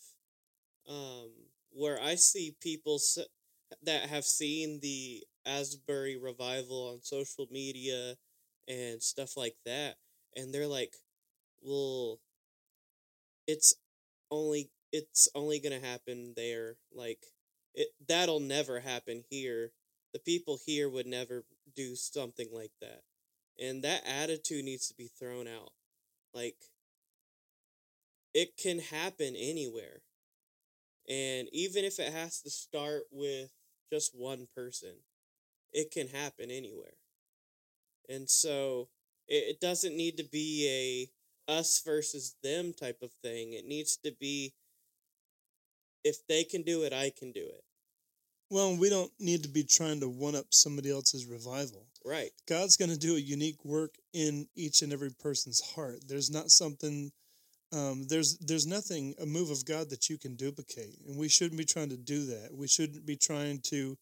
um 0.89 1.31
where 1.71 2.01
I 2.01 2.15
see 2.15 2.55
people 2.61 2.99
that 3.83 4.09
have 4.09 4.25
seen 4.25 4.79
the 4.81 5.23
Asbury 5.45 6.17
revival 6.17 6.89
on 6.93 7.01
social 7.03 7.47
media 7.51 8.15
and 8.67 9.01
stuff 9.01 9.37
like 9.37 9.55
that. 9.65 9.95
And 10.35 10.53
they're 10.53 10.67
like, 10.67 10.95
well, 11.61 12.19
it's 13.47 13.73
only 14.31 14.69
it's 14.91 15.27
only 15.35 15.59
gonna 15.59 15.79
happen 15.79 16.33
there. 16.35 16.75
Like 16.93 17.19
it 17.77 17.89
that'll 18.07 18.39
never 18.39 18.79
happen 18.79 19.23
here. 19.29 19.71
The 20.11 20.19
people 20.19 20.57
here 20.65 20.89
would 20.89 21.05
never 21.05 21.45
do 21.75 21.95
something 21.95 22.47
like 22.51 22.71
that. 22.81 23.03
And 23.59 23.83
that 23.83 24.01
attitude 24.05 24.65
needs 24.65 24.87
to 24.87 24.95
be 24.95 25.07
thrown 25.07 25.47
out. 25.47 25.71
Like 26.33 26.57
it 28.33 28.57
can 28.57 28.79
happen 28.79 29.35
anywhere. 29.37 30.01
And 31.07 31.47
even 31.53 31.85
if 31.85 31.99
it 31.99 32.11
has 32.11 32.41
to 32.41 32.49
start 32.49 33.03
with 33.11 33.51
just 33.93 34.13
one 34.17 34.47
person, 34.53 34.95
it 35.71 35.91
can 35.91 36.07
happen 36.07 36.49
anywhere. 36.49 36.97
And 38.09 38.29
so 38.29 38.89
it, 39.27 39.43
it 39.49 39.61
doesn't 39.61 39.95
need 39.95 40.17
to 40.17 40.23
be 40.23 41.09
a 41.47 41.51
us 41.51 41.81
versus 41.85 42.35
them 42.41 42.73
type 42.73 43.01
of 43.03 43.11
thing. 43.23 43.53
It 43.53 43.65
needs 43.65 43.97
to 43.97 44.11
be 44.19 44.53
if 46.03 46.25
they 46.27 46.43
can 46.43 46.63
do 46.63 46.83
it, 46.83 46.93
I 46.93 47.11
can 47.15 47.31
do 47.31 47.45
it. 47.45 47.63
Well, 48.49 48.77
we 48.77 48.89
don't 48.89 49.11
need 49.19 49.43
to 49.43 49.49
be 49.49 49.63
trying 49.63 49.99
to 49.99 50.07
one 50.07 50.35
up 50.35 50.45
somebody 50.51 50.89
else's 50.89 51.25
revival. 51.25 51.87
Right. 52.05 52.31
God's 52.47 52.77
going 52.77 52.91
to 52.91 52.97
do 52.97 53.15
a 53.15 53.19
unique 53.19 53.63
work 53.65 53.95
in 54.13 54.47
each 54.55 54.81
and 54.81 54.93
every 54.93 55.11
person's 55.11 55.61
heart. 55.75 56.07
There's 56.07 56.31
not 56.31 56.49
something 56.49 57.11
um, 57.73 58.05
there's 58.07 58.37
there's 58.39 58.65
nothing 58.65 59.13
a 59.21 59.25
move 59.25 59.49
of 59.49 59.65
God 59.65 59.89
that 59.89 60.09
you 60.09 60.17
can 60.17 60.35
duplicate, 60.35 60.99
and 61.05 61.17
we 61.17 61.27
shouldn't 61.27 61.57
be 61.57 61.65
trying 61.65 61.89
to 61.89 61.97
do 61.97 62.25
that. 62.27 62.51
We 62.53 62.67
shouldn't 62.67 63.05
be 63.05 63.17
trying 63.17 63.59
to 63.71 63.97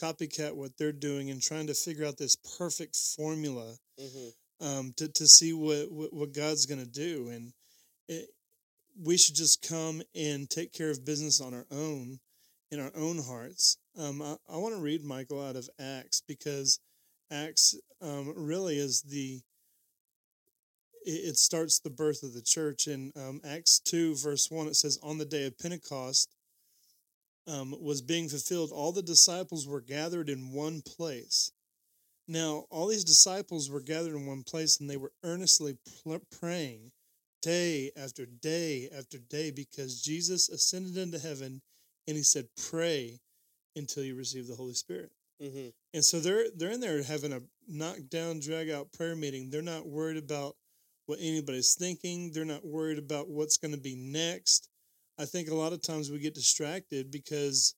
copycat 0.00 0.54
what 0.54 0.78
they're 0.78 0.92
doing 0.92 1.30
and 1.30 1.42
trying 1.42 1.66
to 1.66 1.74
figure 1.74 2.06
out 2.06 2.16
this 2.16 2.36
perfect 2.58 2.96
formula 2.96 3.76
Mm-hmm. 4.00 4.66
um, 4.66 4.92
to 4.96 5.08
to 5.08 5.26
see 5.26 5.52
what 5.52 5.92
what, 5.92 6.12
what 6.14 6.32
God's 6.32 6.64
going 6.64 6.80
to 6.80 6.90
do, 6.90 7.28
and 7.28 7.52
it, 8.08 8.30
we 8.98 9.18
should 9.18 9.36
just 9.36 9.66
come 9.68 10.02
and 10.14 10.48
take 10.48 10.72
care 10.72 10.90
of 10.90 11.04
business 11.04 11.40
on 11.40 11.52
our 11.52 11.66
own, 11.70 12.18
in 12.70 12.80
our 12.80 12.90
own 12.96 13.22
hearts. 13.22 13.76
Um, 13.98 14.22
I, 14.22 14.36
I 14.48 14.56
want 14.56 14.74
to 14.74 14.80
read 14.80 15.04
Michael 15.04 15.44
out 15.44 15.56
of 15.56 15.68
Acts 15.78 16.22
because 16.26 16.80
Acts 17.30 17.74
um, 18.00 18.32
really 18.36 18.78
is 18.78 19.02
the 19.02 19.40
it, 21.04 21.36
starts 21.36 21.80
the 21.80 21.90
birth 21.90 22.22
of 22.22 22.32
the 22.32 22.42
church 22.42 22.86
in 22.86 23.12
um, 23.16 23.40
Acts 23.44 23.80
two 23.80 24.14
verse 24.16 24.50
one. 24.50 24.66
It 24.66 24.76
says, 24.76 24.98
"On 25.02 25.18
the 25.18 25.24
day 25.24 25.46
of 25.46 25.58
Pentecost." 25.58 26.34
Um, 27.44 27.74
was 27.80 28.02
being 28.02 28.28
fulfilled, 28.28 28.70
all 28.70 28.92
the 28.92 29.02
disciples 29.02 29.66
were 29.66 29.80
gathered 29.80 30.28
in 30.28 30.52
one 30.52 30.80
place. 30.80 31.50
Now, 32.28 32.66
all 32.70 32.86
these 32.86 33.02
disciples 33.02 33.68
were 33.68 33.80
gathered 33.80 34.14
in 34.14 34.26
one 34.26 34.44
place 34.44 34.78
and 34.78 34.88
they 34.88 34.96
were 34.96 35.12
earnestly 35.24 35.76
pl- 36.04 36.22
praying 36.30 36.92
day 37.42 37.90
after 37.96 38.24
day 38.26 38.88
after 38.96 39.18
day 39.18 39.50
because 39.50 40.00
Jesus 40.02 40.48
ascended 40.48 40.96
into 40.96 41.18
heaven 41.18 41.60
and 42.06 42.16
he 42.16 42.22
said, 42.22 42.46
Pray 42.70 43.18
until 43.76 44.04
you 44.04 44.14
receive 44.14 44.46
the 44.46 44.54
Holy 44.54 44.74
Spirit. 44.74 45.10
Mm-hmm. 45.42 45.68
And 45.94 46.04
so 46.04 46.20
they're 46.20 46.46
they're 46.56 46.70
in 46.70 46.80
there 46.80 47.02
having 47.02 47.32
a 47.32 47.40
knockdown, 47.66 48.40
drag 48.40 48.70
out 48.70 48.92
prayer 48.92 49.16
meeting. 49.16 49.50
They're 49.50 49.62
not 49.62 49.86
worried 49.86 50.16
about 50.16 50.56
what 51.06 51.18
anybody's 51.20 51.74
thinking. 51.74 52.30
They're 52.32 52.44
not 52.44 52.64
worried 52.64 52.98
about 52.98 53.28
what's 53.28 53.56
going 53.56 53.74
to 53.74 53.80
be 53.80 53.96
next. 53.96 54.68
I 55.18 55.24
think 55.24 55.48
a 55.48 55.54
lot 55.54 55.72
of 55.72 55.82
times 55.82 56.10
we 56.10 56.18
get 56.18 56.34
distracted 56.34 57.10
because 57.10 57.74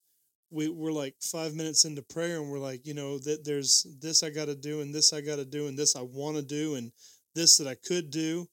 we 0.50 0.68
we're 0.68 0.92
like 0.92 1.14
five 1.20 1.54
minutes 1.54 1.84
into 1.84 2.02
prayer 2.02 2.40
and 2.40 2.50
we're 2.50 2.58
like, 2.58 2.86
you 2.86 2.94
know, 2.94 3.18
that 3.18 3.44
there's 3.44 3.86
this 4.00 4.22
I 4.22 4.30
got 4.30 4.46
to 4.46 4.54
do 4.54 4.80
and 4.80 4.94
this 4.94 5.12
I 5.12 5.20
got 5.20 5.36
to 5.36 5.44
do 5.44 5.66
and 5.66 5.78
this 5.78 5.96
I 5.96 6.02
want 6.02 6.36
to 6.36 6.42
do 6.42 6.74
and 6.76 6.92
this 7.34 7.56
that 7.56 7.66
I 7.66 7.74
could 7.74 8.10
do, 8.10 8.46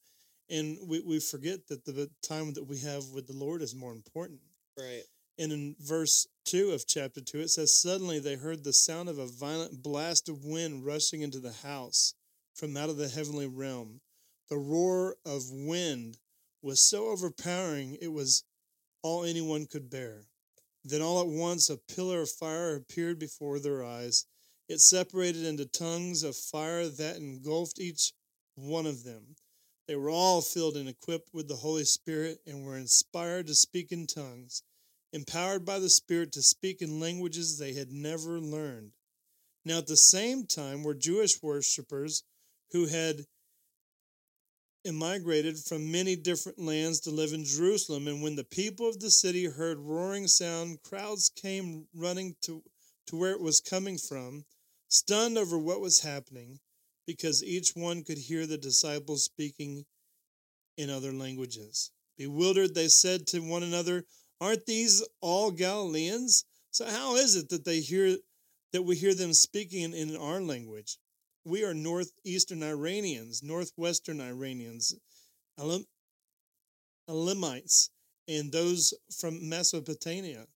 and 0.49 0.77
we 0.87 1.01
we 1.01 1.19
forget 1.19 1.67
that 1.67 1.85
the 1.85 2.09
time 2.27 2.53
that 2.53 2.67
we 2.67 2.79
have 2.79 3.03
with 3.13 3.27
the 3.27 3.37
Lord 3.37 3.61
is 3.61 3.75
more 3.75 3.91
important. 3.91 4.39
Right. 4.77 5.03
And 5.37 5.51
in 5.51 5.75
verse 5.79 6.27
2 6.45 6.71
of 6.71 6.87
chapter 6.87 7.21
2, 7.21 7.41
it 7.41 7.49
says, 7.49 7.79
Suddenly 7.79 8.19
they 8.19 8.35
heard 8.35 8.63
the 8.63 8.73
sound 8.73 9.09
of 9.09 9.17
a 9.17 9.27
violent 9.27 9.83
blast 9.83 10.27
of 10.27 10.43
wind 10.43 10.85
rushing 10.85 11.21
into 11.21 11.39
the 11.39 11.53
house 11.53 12.13
from 12.53 12.75
out 12.75 12.89
of 12.89 12.97
the 12.97 13.09
heavenly 13.09 13.47
realm. 13.47 14.01
The 14.49 14.57
roar 14.57 15.15
of 15.25 15.49
wind 15.49 16.17
was 16.61 16.83
so 16.83 17.07
overpowering 17.07 17.97
it 18.01 18.09
was 18.09 18.43
all 19.01 19.23
anyone 19.23 19.65
could 19.65 19.89
bear. 19.89 20.27
Then 20.83 21.01
all 21.01 21.21
at 21.21 21.27
once 21.27 21.69
a 21.69 21.77
pillar 21.77 22.21
of 22.21 22.29
fire 22.31 22.75
appeared 22.75 23.19
before 23.19 23.59
their 23.59 23.83
eyes. 23.83 24.25
It 24.67 24.79
separated 24.79 25.45
into 25.45 25.65
tongues 25.65 26.23
of 26.23 26.35
fire 26.35 26.87
that 26.87 27.17
engulfed 27.17 27.79
each 27.79 28.13
one 28.55 28.85
of 28.85 29.03
them. 29.03 29.35
They 29.87 29.95
were 29.95 30.09
all 30.09 30.41
filled 30.41 30.77
and 30.77 30.89
equipped 30.89 31.33
with 31.33 31.47
the 31.47 31.57
Holy 31.57 31.83
Spirit 31.83 32.39
and 32.45 32.65
were 32.65 32.77
inspired 32.77 33.47
to 33.47 33.55
speak 33.55 33.91
in 33.91 34.07
tongues, 34.07 34.63
empowered 35.13 35.65
by 35.65 35.79
the 35.79 35.89
Spirit 35.89 36.31
to 36.33 36.41
speak 36.41 36.81
in 36.81 36.99
languages 36.99 37.57
they 37.57 37.73
had 37.73 37.91
never 37.91 38.39
learned. 38.39 38.91
Now, 39.65 39.79
at 39.79 39.87
the 39.87 39.97
same 39.97 40.45
time, 40.45 40.83
were 40.83 40.93
Jewish 40.93 41.41
worshippers 41.41 42.23
who 42.71 42.87
had 42.87 43.25
emigrated 44.85 45.57
from 45.57 45.91
many 45.91 46.15
different 46.15 46.57
lands 46.57 46.99
to 47.01 47.11
live 47.11 47.33
in 47.33 47.45
Jerusalem. 47.45 48.07
And 48.07 48.23
when 48.23 48.35
the 48.35 48.43
people 48.43 48.89
of 48.89 48.99
the 48.99 49.11
city 49.11 49.45
heard 49.45 49.77
roaring 49.79 50.27
sound, 50.27 50.81
crowds 50.83 51.29
came 51.29 51.87
running 51.93 52.35
to, 52.41 52.63
to 53.07 53.15
where 53.15 53.31
it 53.31 53.41
was 53.41 53.61
coming 53.61 53.97
from, 53.97 54.45
stunned 54.87 55.37
over 55.37 55.57
what 55.57 55.81
was 55.81 56.01
happening, 56.01 56.59
because 57.05 57.43
each 57.43 57.71
one 57.75 58.03
could 58.03 58.17
hear 58.17 58.47
the 58.47 58.57
disciples 58.57 59.25
speaking 59.25 59.85
in 60.77 60.89
other 60.89 61.11
languages. 61.11 61.91
Bewildered, 62.17 62.73
they 62.73 62.87
said 62.87 63.27
to 63.27 63.39
one 63.39 63.63
another, 63.63 64.05
Aren't 64.41 64.65
these 64.65 65.07
all 65.21 65.51
Galileans? 65.51 66.45
So 66.71 66.85
how 66.85 67.15
is 67.15 67.35
it 67.35 67.49
that 67.49 67.63
they 67.63 67.79
hear 67.79 68.17
that 68.73 68.81
we 68.81 68.95
hear 68.95 69.13
them 69.13 69.33
speaking 69.33 69.93
in 69.93 70.17
our 70.17 70.41
language? 70.41 70.97
We 71.45 71.63
are 71.63 71.75
northeastern 71.75 72.63
Iranians, 72.63 73.43
northwestern 73.43 74.19
Iranians, 74.19 74.95
Elam, 75.59 75.85
Elamites, 77.07 77.91
and 78.27 78.51
those 78.51 78.95
from 79.15 79.47
Mesopotamia, 79.47 80.47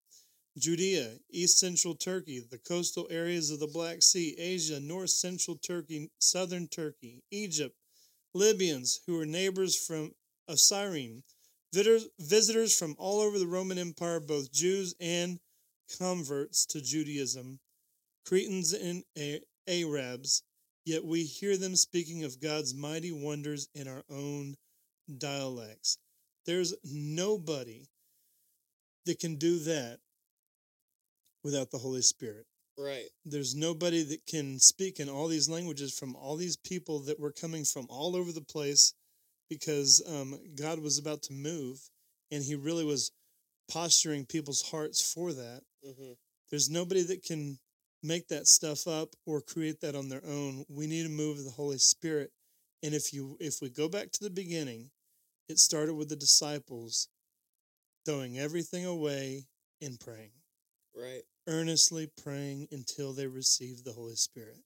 Judea, 0.57 1.19
east 1.29 1.59
central 1.59 1.93
Turkey, 1.93 2.39
the 2.39 2.57
coastal 2.57 3.07
areas 3.11 3.51
of 3.51 3.59
the 3.59 3.67
Black 3.67 4.01
Sea, 4.01 4.35
Asia, 4.39 4.79
north 4.79 5.11
central 5.11 5.57
Turkey, 5.57 6.09
southern 6.17 6.67
Turkey, 6.67 7.21
Egypt, 7.29 7.75
Libyans 8.33 9.01
who 9.05 9.19
are 9.19 9.25
neighbors 9.25 9.75
from 9.75 10.13
of 10.47 10.59
Cyrene, 10.59 11.23
visitors 12.19 12.77
from 12.77 12.95
all 12.97 13.19
over 13.21 13.39
the 13.39 13.47
Roman 13.47 13.77
Empire, 13.77 14.19
both 14.19 14.51
Jews 14.51 14.95
and 14.99 15.39
converts 15.97 16.65
to 16.67 16.81
Judaism, 16.81 17.59
Cretans 18.25 18.73
and 18.73 19.03
Arabs, 19.67 20.43
yet 20.85 21.03
we 21.03 21.23
hear 21.23 21.57
them 21.57 21.75
speaking 21.75 22.23
of 22.23 22.41
God's 22.41 22.73
mighty 22.73 23.11
wonders 23.11 23.67
in 23.75 23.87
our 23.87 24.03
own 24.09 24.55
dialects. 25.17 25.97
There's 26.45 26.75
nobody 26.83 27.87
that 29.05 29.19
can 29.19 29.35
do 29.35 29.59
that 29.59 29.99
without 31.43 31.71
the 31.71 31.77
Holy 31.77 32.01
Spirit. 32.01 32.45
Right. 32.77 33.05
There's 33.23 33.55
nobody 33.55 34.03
that 34.03 34.25
can 34.27 34.59
speak 34.59 34.99
in 34.99 35.09
all 35.09 35.27
these 35.27 35.47
languages 35.47 35.97
from 35.97 36.15
all 36.15 36.35
these 36.35 36.57
people 36.57 36.99
that 37.01 37.19
were 37.19 37.31
coming 37.31 37.63
from 37.63 37.85
all 37.89 38.15
over 38.15 38.31
the 38.31 38.41
place 38.41 38.93
because 39.49 40.01
um, 40.07 40.39
God 40.55 40.79
was 40.79 40.97
about 40.97 41.23
to 41.23 41.33
move 41.33 41.79
and 42.31 42.43
he 42.43 42.55
really 42.55 42.85
was 42.85 43.11
posturing 43.71 44.25
people's 44.25 44.61
hearts 44.69 45.13
for 45.13 45.33
that. 45.33 45.61
Mm-hmm. 45.85 46.13
There's 46.49 46.69
nobody 46.69 47.03
that 47.03 47.23
can 47.23 47.57
make 48.03 48.27
that 48.27 48.47
stuff 48.47 48.87
up 48.87 49.09
or 49.25 49.41
create 49.41 49.81
that 49.81 49.95
on 49.95 50.09
their 50.09 50.23
own. 50.25 50.65
We 50.69 50.87
need 50.87 51.03
to 51.03 51.09
move 51.09 51.39
of 51.39 51.45
the 51.45 51.51
Holy 51.51 51.77
Spirit. 51.77 52.31
And 52.83 52.93
if 52.93 53.13
you 53.13 53.37
if 53.39 53.61
we 53.61 53.69
go 53.69 53.89
back 53.89 54.11
to 54.11 54.23
the 54.23 54.29
beginning, 54.29 54.91
it 55.49 55.59
started 55.59 55.95
with 55.95 56.09
the 56.09 56.15
disciples 56.15 57.07
throwing 58.05 58.37
everything 58.37 58.85
away 58.85 59.45
and 59.81 59.99
praying. 59.99 60.31
Right. 60.95 61.23
Earnestly 61.47 62.09
praying 62.23 62.67
until 62.71 63.13
they 63.13 63.27
received 63.27 63.83
the 63.83 63.93
Holy 63.93 64.15
Spirit. 64.15 64.63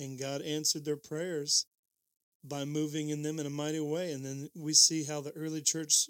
And 0.00 0.18
God 0.18 0.42
answered 0.42 0.84
their 0.84 0.96
prayers 0.96 1.66
by 2.44 2.64
moving 2.64 3.08
in 3.10 3.22
them 3.22 3.38
in 3.38 3.46
a 3.46 3.50
mighty 3.50 3.80
way. 3.80 4.12
And 4.12 4.24
then 4.24 4.48
we 4.54 4.72
see 4.72 5.04
how 5.04 5.20
the 5.20 5.32
early 5.32 5.60
church 5.60 6.08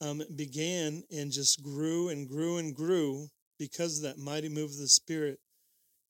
um, 0.00 0.22
began 0.36 1.02
and 1.10 1.30
just 1.30 1.62
grew 1.62 2.08
and 2.08 2.28
grew 2.28 2.58
and 2.58 2.74
grew 2.74 3.28
because 3.58 3.98
of 3.98 4.04
that 4.04 4.18
mighty 4.18 4.48
move 4.48 4.70
of 4.70 4.78
the 4.78 4.88
Spirit. 4.88 5.38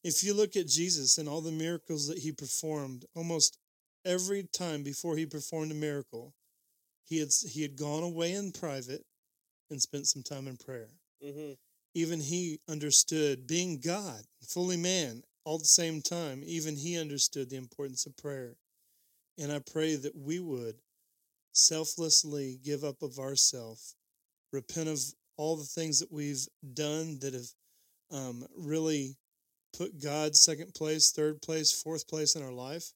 If 0.03 0.23
you 0.23 0.35
look 0.35 0.57
at 0.57 0.67
Jesus 0.67 1.19
and 1.19 1.29
all 1.29 1.41
the 1.41 1.53
miracles 1.53 2.07
that 2.09 2.19
he 2.19 2.33
performed, 2.33 3.05
almost 3.15 3.59
every 4.05 4.45
time 4.53 4.83
before 4.83 5.17
he 5.17 5.27
performed 5.27 5.73
a 5.73 5.75
miracle, 5.75 6.35
he 7.05 7.19
had 7.19 7.29
he 7.49 7.63
had 7.63 7.77
gone 7.77 8.03
away 8.03 8.33
in 8.33 8.53
private 8.53 9.05
and 9.71 9.81
spent 9.81 10.07
some 10.07 10.23
time 10.23 10.47
in 10.47 10.57
prayer. 10.57 10.89
Mm-hmm. 11.25 11.53
Even 11.95 12.21
he 12.21 12.61
understood 12.69 13.47
being 13.47 13.81
God, 13.81 14.23
fully 14.47 14.77
man, 14.77 15.23
all 15.45 15.57
at 15.57 15.61
the 15.61 15.67
same 15.67 16.03
time. 16.03 16.43
Even 16.45 16.77
he 16.77 16.99
understood 16.99 17.51
the 17.51 17.57
importance 17.57 18.05
of 18.07 18.17
prayer. 18.17 18.57
And 19.39 19.51
I 19.51 19.59
pray 19.59 19.97
that 19.97 20.17
we 20.17 20.39
would 20.39 20.77
selflessly 21.53 22.59
give 22.65 22.85
up 22.85 23.03
of 23.03 23.19
ourself, 23.19 23.95
repent 24.53 24.89
of 24.89 25.01
all 25.37 25.57
the 25.57 25.65
things 25.65 26.01
that 26.01 26.13
we've 26.13 26.47
done 26.75 27.19
that 27.21 27.35
have 27.35 27.49
um, 28.11 28.47
really 28.57 29.17
put 29.77 30.01
God 30.01 30.37
second 30.37 30.75
place, 30.75 31.11
third 31.11 31.43
place, 31.43 31.73
fourth 31.73 32.07
place 32.07 32.37
in 32.37 32.43
our 32.43 32.53
life, 32.53 32.93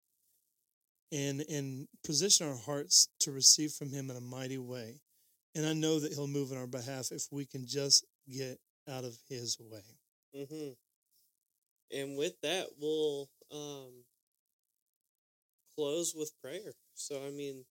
and 1.10 1.44
and 1.48 1.88
position 2.04 2.48
our 2.48 2.56
hearts 2.56 3.08
to 3.20 3.32
receive 3.32 3.72
from 3.72 3.90
Him 3.90 4.10
in 4.10 4.16
a 4.16 4.20
mighty 4.20 4.58
way. 4.58 5.00
And 5.54 5.66
I 5.66 5.72
know 5.72 5.98
that 5.98 6.12
He'll 6.12 6.28
move 6.28 6.52
in 6.52 6.58
our 6.58 6.66
behalf 6.66 7.10
if 7.10 7.26
we 7.32 7.46
can 7.46 7.66
just 7.66 8.06
get 8.28 8.58
out 8.88 9.04
of 9.04 9.16
His 9.28 9.58
way. 9.58 9.82
Mm-hmm. 10.36 11.98
And 11.98 12.18
with 12.18 12.34
that, 12.42 12.66
we'll 12.78 13.28
um, 13.50 14.04
close 15.78 16.12
with 16.14 16.32
prayer. 16.42 16.74
So, 16.94 17.24
I 17.24 17.30
mean, 17.30 17.64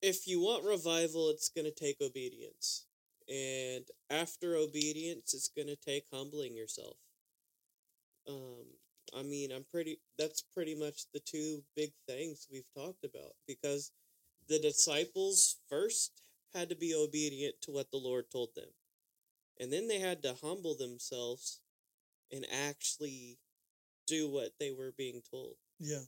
if 0.00 0.26
you 0.26 0.40
want 0.40 0.64
revival, 0.64 1.30
it's 1.30 1.48
going 1.48 1.66
to 1.66 1.70
take 1.70 2.00
obedience. 2.00 2.86
And 3.28 3.84
after 4.10 4.56
obedience, 4.56 5.34
it's 5.34 5.48
going 5.48 5.68
to 5.68 5.76
take 5.76 6.06
humbling 6.12 6.56
yourself. 6.56 6.96
Um, 8.28 8.66
I 9.16 9.22
mean, 9.22 9.52
I'm 9.52 9.64
pretty, 9.70 10.00
that's 10.18 10.42
pretty 10.42 10.74
much 10.74 11.02
the 11.14 11.20
two 11.20 11.62
big 11.76 11.92
things 12.08 12.48
we've 12.50 12.72
talked 12.76 13.04
about 13.04 13.34
because 13.46 13.92
the 14.48 14.58
disciples 14.58 15.56
first 15.68 16.22
had 16.52 16.68
to 16.70 16.76
be 16.76 16.94
obedient 16.94 17.54
to 17.62 17.70
what 17.70 17.90
the 17.92 17.98
Lord 17.98 18.24
told 18.32 18.50
them. 18.56 18.68
And 19.60 19.72
then 19.72 19.86
they 19.86 20.00
had 20.00 20.22
to 20.24 20.34
humble 20.42 20.76
themselves 20.76 21.60
and 22.32 22.44
actually 22.68 23.38
do 24.08 24.28
what 24.28 24.52
they 24.58 24.72
were 24.72 24.92
being 24.96 25.22
told. 25.30 25.54
Yeah. 25.78 26.06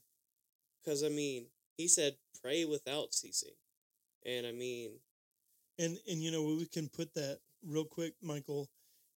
Because, 0.85 1.03
I 1.03 1.09
mean, 1.09 1.47
he 1.77 1.88
said, 1.88 2.16
pray 2.42 2.64
without 2.64 3.14
ceasing. 3.14 3.55
And 4.27 4.47
I 4.47 4.53
mean, 4.53 4.90
and 5.79 5.99
and 6.09 6.23
you 6.23 6.31
know 6.31 6.42
we 6.42 6.66
can 6.66 6.88
put 6.88 7.12
that 7.14 7.38
real 7.66 7.85
quick, 7.85 8.14
Michael, 8.23 8.68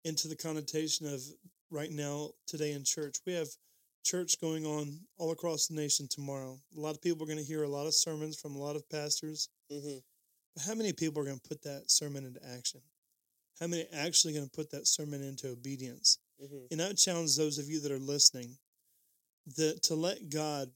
into 0.05 0.29
the 0.29 0.37
connotation 0.37 1.07
of 1.07 1.23
right 1.71 1.91
now 1.91 2.31
today 2.47 2.73
in 2.73 2.85
church. 2.85 3.17
We 3.27 3.35
have 3.35 3.49
church 4.05 4.41
going 4.41 4.65
on 4.65 5.01
all 5.19 5.33
across 5.33 5.67
the 5.67 5.75
nation 5.75 6.07
tomorrow. 6.09 6.59
A 6.77 6.81
lot 6.81 6.95
of 6.95 7.03
people 7.03 7.25
are 7.25 7.27
going 7.27 7.39
to 7.39 7.45
hear 7.45 7.65
a 7.65 7.69
lot 7.69 7.87
of 7.87 7.95
sermons 7.95 8.39
from 8.39 8.55
a 8.55 8.59
lot 8.59 8.77
of 8.77 8.89
pastors. 8.89 9.49
mm-hmm. 9.71 9.99
But 10.55 10.65
how 10.65 10.75
many 10.75 10.93
people 10.93 11.21
are 11.21 11.27
going 11.27 11.41
to 11.41 11.49
put 11.49 11.63
that 11.65 11.91
sermon 11.91 12.25
into 12.25 12.41
action? 12.55 12.81
How 13.61 13.67
many 13.67 13.83
are 13.83 14.07
actually 14.07 14.33
going 14.33 14.47
to 14.47 14.57
put 14.57 14.71
that 14.71 14.87
sermon 14.87 15.23
into 15.23 15.49
obedience? 15.49 16.19
Mm-hmm. 16.43 16.67
And 16.71 16.83
I 16.83 16.89
would 16.89 16.99
challenge 16.99 17.37
those 17.37 17.59
of 17.59 17.69
you 17.69 17.81
that 17.81 17.93
are 17.93 17.99
listening 17.99 18.57
that 19.57 19.83
to 19.85 19.95
let 19.95 20.31
God 20.31 20.71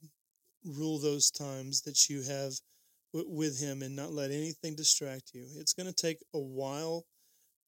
rule 0.65 0.99
those 0.99 1.31
times 1.31 1.83
that 1.83 2.09
you 2.09 2.23
have 2.23 2.53
w- 3.13 3.31
with 3.35 3.61
Him 3.61 3.83
and 3.83 3.97
not 3.97 4.13
let 4.13 4.31
anything 4.31 4.75
distract 4.77 5.31
you. 5.35 5.47
It's 5.57 5.73
going 5.75 5.87
to 5.87 5.93
take 5.93 6.19
a 6.35 6.39
while 6.39 7.05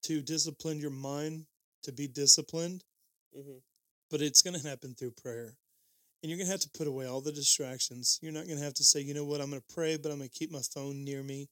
to 0.04 0.20
discipline 0.22 0.78
your 0.80 0.90
mind 0.90 1.46
to 1.84 1.92
be 1.92 2.08
disciplined, 2.08 2.84
Mm-hmm. 3.36 3.58
but 4.10 4.20
it's 4.20 4.42
going 4.42 4.60
to 4.60 4.68
happen 4.68 4.94
through 4.94 5.12
prayer. 5.12 5.56
And 6.22 6.30
you're 6.30 6.36
going 6.36 6.46
to 6.46 6.52
have 6.52 6.60
to 6.60 6.70
put 6.76 6.86
away 6.86 7.06
all 7.06 7.20
the 7.22 7.32
distractions. 7.32 8.18
You're 8.22 8.32
not 8.32 8.46
going 8.46 8.58
to 8.58 8.64
have 8.64 8.74
to 8.74 8.84
say, 8.84 9.00
you 9.00 9.14
know 9.14 9.24
what, 9.24 9.40
I'm 9.40 9.50
going 9.50 9.62
to 9.66 9.74
pray, 9.74 9.96
but 9.96 10.12
I'm 10.12 10.18
going 10.18 10.28
to 10.28 10.38
keep 10.38 10.52
my 10.52 10.60
phone 10.74 11.02
near 11.02 11.22
me. 11.22 11.48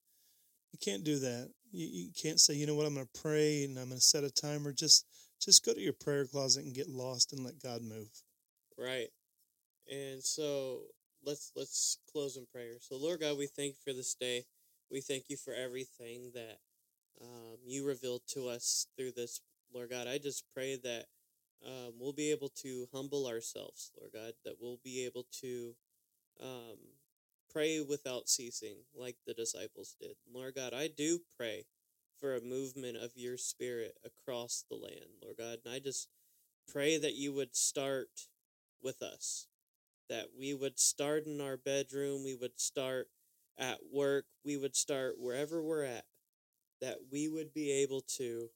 You 0.72 0.78
can't 0.84 1.02
do 1.02 1.18
that. 1.20 1.50
You, 1.72 1.86
you 1.86 2.10
can't 2.20 2.38
say, 2.38 2.54
you 2.54 2.66
know 2.66 2.74
what, 2.74 2.86
I'm 2.86 2.94
going 2.94 3.08
to 3.12 3.20
pray 3.20 3.64
and 3.64 3.78
I'm 3.78 3.88
going 3.88 3.98
to 3.98 4.04
set 4.04 4.24
a 4.24 4.30
timer. 4.30 4.72
Just 4.72 5.06
just 5.40 5.64
go 5.64 5.72
to 5.72 5.80
your 5.80 5.94
prayer 5.94 6.26
closet 6.26 6.64
and 6.64 6.74
get 6.74 6.88
lost 6.88 7.32
and 7.32 7.42
let 7.42 7.62
God 7.62 7.80
move. 7.82 8.10
Right. 8.78 9.08
And 9.90 10.22
so 10.22 10.82
let's 11.24 11.52
let's 11.56 11.98
close 12.10 12.36
in 12.36 12.46
prayer. 12.52 12.74
So 12.80 12.96
Lord 12.96 13.20
God, 13.20 13.38
we 13.38 13.46
thank 13.46 13.74
you 13.74 13.92
for 13.92 13.96
this 13.96 14.14
day. 14.14 14.44
We 14.90 15.00
thank 15.00 15.24
you 15.28 15.36
for 15.36 15.54
everything 15.54 16.32
that 16.34 16.58
um, 17.20 17.58
you 17.64 17.86
revealed 17.86 18.22
to 18.34 18.48
us 18.48 18.86
through 18.96 19.12
this, 19.12 19.40
Lord 19.72 19.90
God. 19.90 20.08
I 20.08 20.18
just 20.18 20.44
pray 20.54 20.76
that 20.82 21.06
um, 21.64 21.94
we'll 21.98 22.12
be 22.12 22.30
able 22.30 22.50
to 22.62 22.88
humble 22.92 23.26
ourselves, 23.26 23.90
Lord 23.98 24.12
God. 24.12 24.32
That 24.44 24.56
we'll 24.60 24.80
be 24.82 25.04
able 25.04 25.26
to 25.40 25.74
um, 26.42 26.78
pray 27.52 27.80
without 27.80 28.28
ceasing, 28.28 28.76
like 28.94 29.16
the 29.26 29.34
disciples 29.34 29.96
did. 30.00 30.16
Lord 30.32 30.54
God, 30.54 30.72
I 30.72 30.88
do 30.88 31.20
pray 31.36 31.66
for 32.20 32.34
a 32.34 32.40
movement 32.40 32.96
of 32.96 33.12
your 33.14 33.36
Spirit 33.36 33.96
across 34.04 34.64
the 34.70 34.76
land, 34.76 35.20
Lord 35.22 35.36
God, 35.38 35.58
and 35.64 35.74
I 35.74 35.78
just 35.78 36.08
pray 36.70 36.98
that 36.98 37.14
you 37.14 37.32
would 37.32 37.56
start 37.56 38.28
with 38.82 39.02
us. 39.02 39.46
That 40.10 40.26
we 40.38 40.52
would 40.52 40.78
start 40.78 41.24
in 41.24 41.40
our 41.40 41.56
bedroom, 41.56 42.24
we 42.24 42.34
would 42.34 42.60
start 42.60 43.08
at 43.58 43.78
work, 43.90 44.26
we 44.44 44.56
would 44.58 44.76
start 44.76 45.14
wherever 45.18 45.62
we're 45.62 45.84
at, 45.84 46.04
that 46.82 46.96
we 47.10 47.28
would 47.28 47.54
be 47.54 47.70
able 47.70 48.02
to 48.18 48.48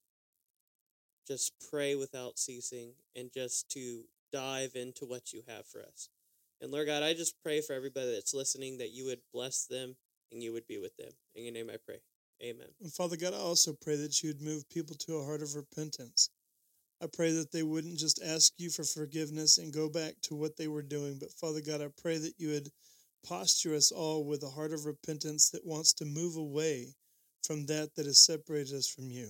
just 1.27 1.53
pray 1.71 1.95
without 1.95 2.39
ceasing 2.39 2.93
and 3.17 3.31
just 3.33 3.71
to 3.71 4.03
dive 4.33 4.73
into 4.75 5.07
what 5.07 5.33
you 5.33 5.43
have 5.49 5.67
for 5.67 5.81
us. 5.81 6.09
And 6.61 6.73
Lord 6.73 6.87
God, 6.87 7.03
I 7.03 7.15
just 7.15 7.41
pray 7.43 7.61
for 7.61 7.73
everybody 7.73 8.13
that's 8.13 8.35
listening 8.35 8.79
that 8.79 8.93
you 8.93 9.07
would 9.07 9.21
bless 9.33 9.67
them 9.67 9.97
and 10.33 10.43
you 10.43 10.53
would 10.53 10.67
be 10.67 10.79
with 10.79 10.97
them. 10.97 11.11
In 11.35 11.45
your 11.45 11.53
name 11.53 11.71
I 11.73 11.77
pray. 11.85 12.01
Amen. 12.43 12.67
And 12.81 12.93
Father 12.93 13.17
God, 13.17 13.33
I 13.33 13.39
also 13.39 13.73
pray 13.81 13.97
that 13.97 14.23
you'd 14.23 14.43
move 14.43 14.69
people 14.69 14.97
to 14.97 15.17
a 15.17 15.25
heart 15.25 15.43
of 15.43 15.55
repentance. 15.55 16.31
I 17.03 17.07
pray 17.13 17.33
that 17.33 17.53
they 17.53 17.63
wouldn't 17.63 17.99
just 17.99 18.21
ask 18.25 18.53
you 18.57 18.71
for 18.71 18.85
forgiveness 18.85 19.59
and 19.59 19.73
go 19.73 19.89
back 19.89 20.15
to 20.23 20.35
what 20.35 20.57
they 20.57 20.69
were 20.69 20.83
doing, 20.83 21.19
but 21.19 21.33
Father 21.33 21.61
God, 21.61 21.83
I 21.83 21.89
pray 22.01 22.19
that 22.19 22.35
you 22.39 22.49
would 22.51 22.71
posture 23.27 23.75
us 23.75 23.91
all 23.91 24.25
with 24.25 24.43
a 24.43 24.49
heart 24.51 24.73
of 24.73 24.87
repentance 24.87 25.51
that 25.51 25.67
wants 25.67 25.93
to 25.95 26.05
move 26.05 26.37
away 26.37 26.95
from 27.43 27.67
that 27.67 27.95
that 27.97 28.07
has 28.07 28.25
separated 28.25 28.75
us 28.75 28.89
from 28.89 29.11
you. 29.11 29.29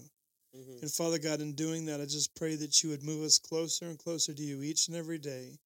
hmm 0.55 0.79
And 0.83 0.93
Father 0.93 1.19
God, 1.19 1.41
in 1.41 1.55
doing 1.55 1.87
that, 1.87 2.01
I 2.01 2.05
just 2.05 2.35
pray 2.37 2.55
that 2.57 2.83
you 2.83 2.91
would 2.91 3.03
move 3.03 3.25
us 3.25 3.39
closer 3.39 3.87
and 3.87 3.99
closer 3.99 4.35
to 4.35 4.43
you 4.43 4.63
each 4.63 4.89
and 4.89 4.97
every 4.97 5.19
day. 5.19 5.59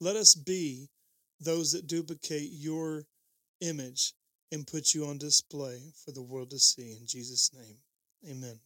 Let 0.00 0.16
us 0.16 0.34
be 0.34 0.88
those 1.40 1.72
that 1.72 1.86
duplicate 1.86 2.50
your 2.50 3.04
image 3.60 4.14
and 4.52 4.66
put 4.66 4.94
you 4.94 5.06
on 5.06 5.18
display 5.18 5.92
for 6.04 6.12
the 6.12 6.22
world 6.22 6.50
to 6.50 6.58
see. 6.58 6.92
In 6.92 7.06
Jesus' 7.06 7.50
name, 7.52 7.78
amen. 8.28 8.58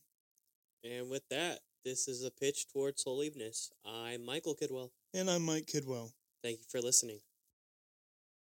And 0.85 1.11
with 1.11 1.23
that, 1.31 1.61
this 1.85 2.09
is 2.09 2.25
a 2.25 2.31
pitch 2.31 2.67
towards 2.73 3.03
holiness. 3.05 3.71
I'm 3.85 4.25
Michael 4.25 4.55
Kidwell. 4.55 4.91
And 5.15 5.31
I'm 5.31 5.45
Mike 5.45 5.67
Kidwell. 5.67 6.13
Thank 6.43 6.59
you 6.59 6.67
for 6.69 6.81
listening. 6.81 7.21